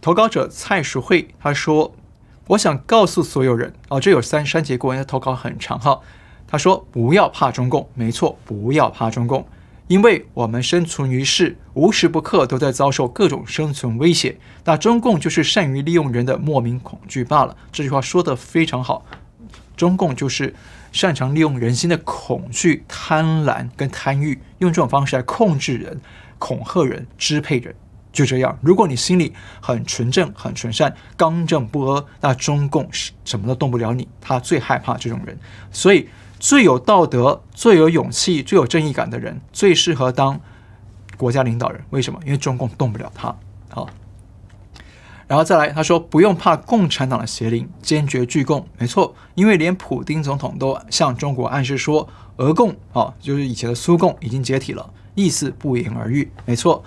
[0.00, 1.92] 投稿者蔡淑慧他说
[2.46, 6.00] ：“我想告诉所有人，哦，这有三删节过，因为投稿很长哈。
[6.46, 9.44] 他说不要怕中共，没错，不要怕中共。”
[9.88, 14.36] 因为我们生存于世，无时不刻都在遭受各种生存威胁。
[14.64, 17.56] 那中共就是善于利用人的莫名恐惧罢了。
[17.72, 19.06] 这句话说得非常好，
[19.78, 20.54] 中共就是
[20.92, 25.98] 擅长利用人心的恐惧、贪婪跟贪欲，用这种方式来控制人、
[26.38, 27.74] 恐吓人、支配人。
[28.12, 32.86] 就这样，如果你心里很纯正、很纯善、刚正不阿，那中共
[33.24, 34.06] 什么都动不了你。
[34.20, 35.38] 他最害怕这种人，
[35.72, 36.06] 所以。
[36.38, 40.40] 最有道德、最有勇气、最有正义感的人，最适合当
[41.16, 41.82] 国家领导人。
[41.90, 42.20] 为什么？
[42.24, 43.34] 因为中共动不了他。
[43.70, 43.88] 好，
[45.26, 48.66] 然后再来，他说不用怕共产党的邪灵，坚决拒共。
[48.78, 56.30] 没错，因为连普丁总统都向中国暗示说，俄共啊，就是以前的苏共已经解体了，意思不言而喻。
[56.46, 56.84] 没错。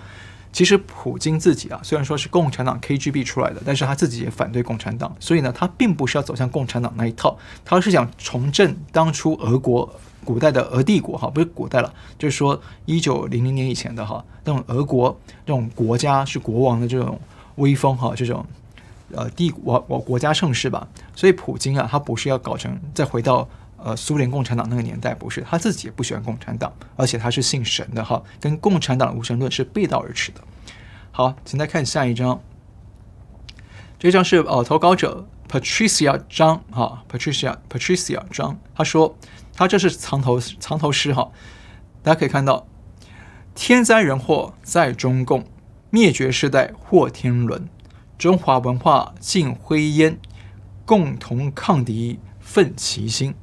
[0.52, 9.90] 其实普京自己啊，虽然说是共产党 KGB 出来的，但是他自己也反对共产党，所以呢，他并不是要走向共产党那一套，他是想重振当初俄国
[10.24, 17.18] 古代的俄帝国哈，不是古代了，就是说一九零零年以前的哈，那种俄国这种国家是国王的这种
[17.56, 18.44] 威风哈，这种
[19.12, 23.48] 呃帝国国国家盛世吧，所以普京啊，他不是要搞成再回到。
[23.84, 30.40] 呃，苏联共产党那个年代不是，他自己也不喜欢共产党，而且他是信神的哈，跟共产党的无神论是背道而驰的。
[31.10, 32.40] 好，请再看下一张，
[33.98, 39.16] 这张是呃投稿者 Patricia 张哈，Patricia Patricia 张，他说
[39.54, 41.30] 他这是藏头藏头诗哈，
[42.02, 42.66] 大家可以看到，
[43.54, 45.44] 天灾人祸在中共，
[45.90, 47.68] 灭绝时代祸天伦，
[48.16, 50.18] 中华文化尽灰烟，
[50.86, 53.34] 共同抗敌奋其心。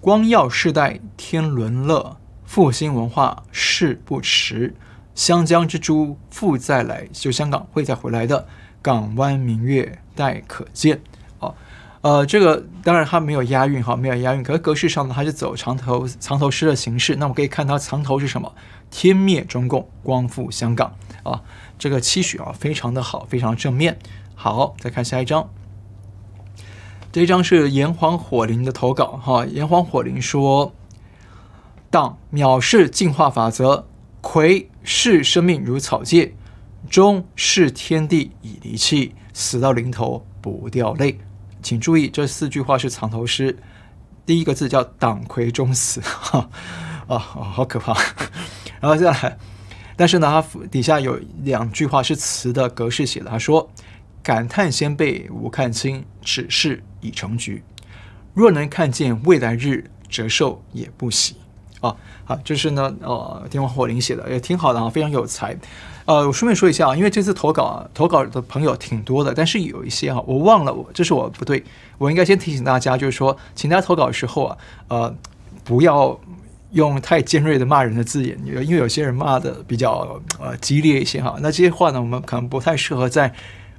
[0.00, 4.74] 光耀世代天伦乐，复兴文化誓不迟。
[5.14, 8.46] 湘江之珠复再来，就香港会再回来的。
[8.80, 11.02] 港湾明月待可见。
[11.38, 11.54] 好，
[12.00, 14.42] 呃，这个当然它没有押韵哈，没有押韵。
[14.42, 17.16] 可是格式上呢，它是走藏头藏头诗的形式。
[17.16, 18.54] 那我们可以看它藏头是什么？
[18.90, 21.42] 天灭中共，光复香港啊！
[21.78, 23.98] 这个期许啊，非常的好，非常正面。
[24.34, 25.50] 好，再看下一张。
[27.12, 30.72] 这一张是炎黄火灵的投稿哈，炎黄火灵说
[31.90, 33.84] ：“党藐视进化法则，
[34.20, 36.36] 魁视生命如草芥，
[36.88, 41.18] 终视天地以离弃，死到临头不掉泪。”
[41.60, 43.58] 请注意，这四句话是藏头诗。
[44.24, 46.48] 第一个字叫“党魁终死”，哈
[47.08, 47.92] 啊，好可怕。
[48.80, 49.36] 然后再来，
[49.96, 53.68] 但是呢，它底下有两句话是词的格式写的，他说。
[54.22, 57.62] 感叹先辈无看清，此事已成局。
[58.34, 61.36] 若能看见未来日，折寿也不喜。
[61.80, 61.96] 啊，
[62.26, 65.56] 好，这是呢，呃，电话火铃写的也挺好的啊，非常有才。
[66.04, 71.64] 呃，我顺便说一下啊，因为这次投稿啊，投稿的朋友挺多的，但是有一些哈，我忘了，我这是我不对，
[71.96, 74.58] 我应该先提醒大家，就是说，请大家投稿的时候啊，
[74.88, 75.16] 呃，
[75.64, 76.20] 不要
[76.72, 83.32] 用太尖锐的骂人的字眼，因为有些人骂的比较呃激烈一些哈，那这些话呢，我们可能不太适合在。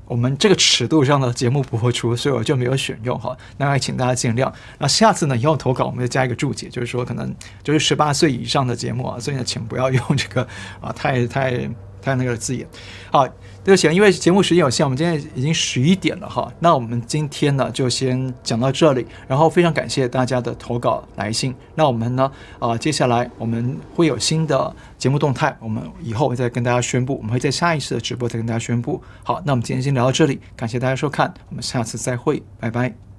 [0.05, 3.37] 我们这个尺度上的节目不播出，所以我就没有选用哈。
[3.57, 4.51] 那还请大家见谅。
[4.77, 7.33] 那下次呢，以后投稿我们就加一个注解，就是说可能
[7.63, 10.47] 就是十八岁以上的节目啊，所以呢，请不要用这个
[10.79, 11.69] 啊太太。
[12.03, 12.67] 太那个字眼，
[13.11, 13.27] 好，
[13.63, 16.51] 对不起，因为节目时间有限，我们今天已经十一点了哈。
[16.59, 21.53] 那我们今天呢就先讲到这里，然后非常感谢大家的投稿来信。
[21.75, 29.01] 那我们呢，啊，接下来我们会有新的节目动态，我们以后会再跟大家宣布，我们会在下一次的直播再跟大家宣布。
[29.23, 33.10] 好，那我们今天先聊到这里，感谢大家收看，我们下次再会，拜拜。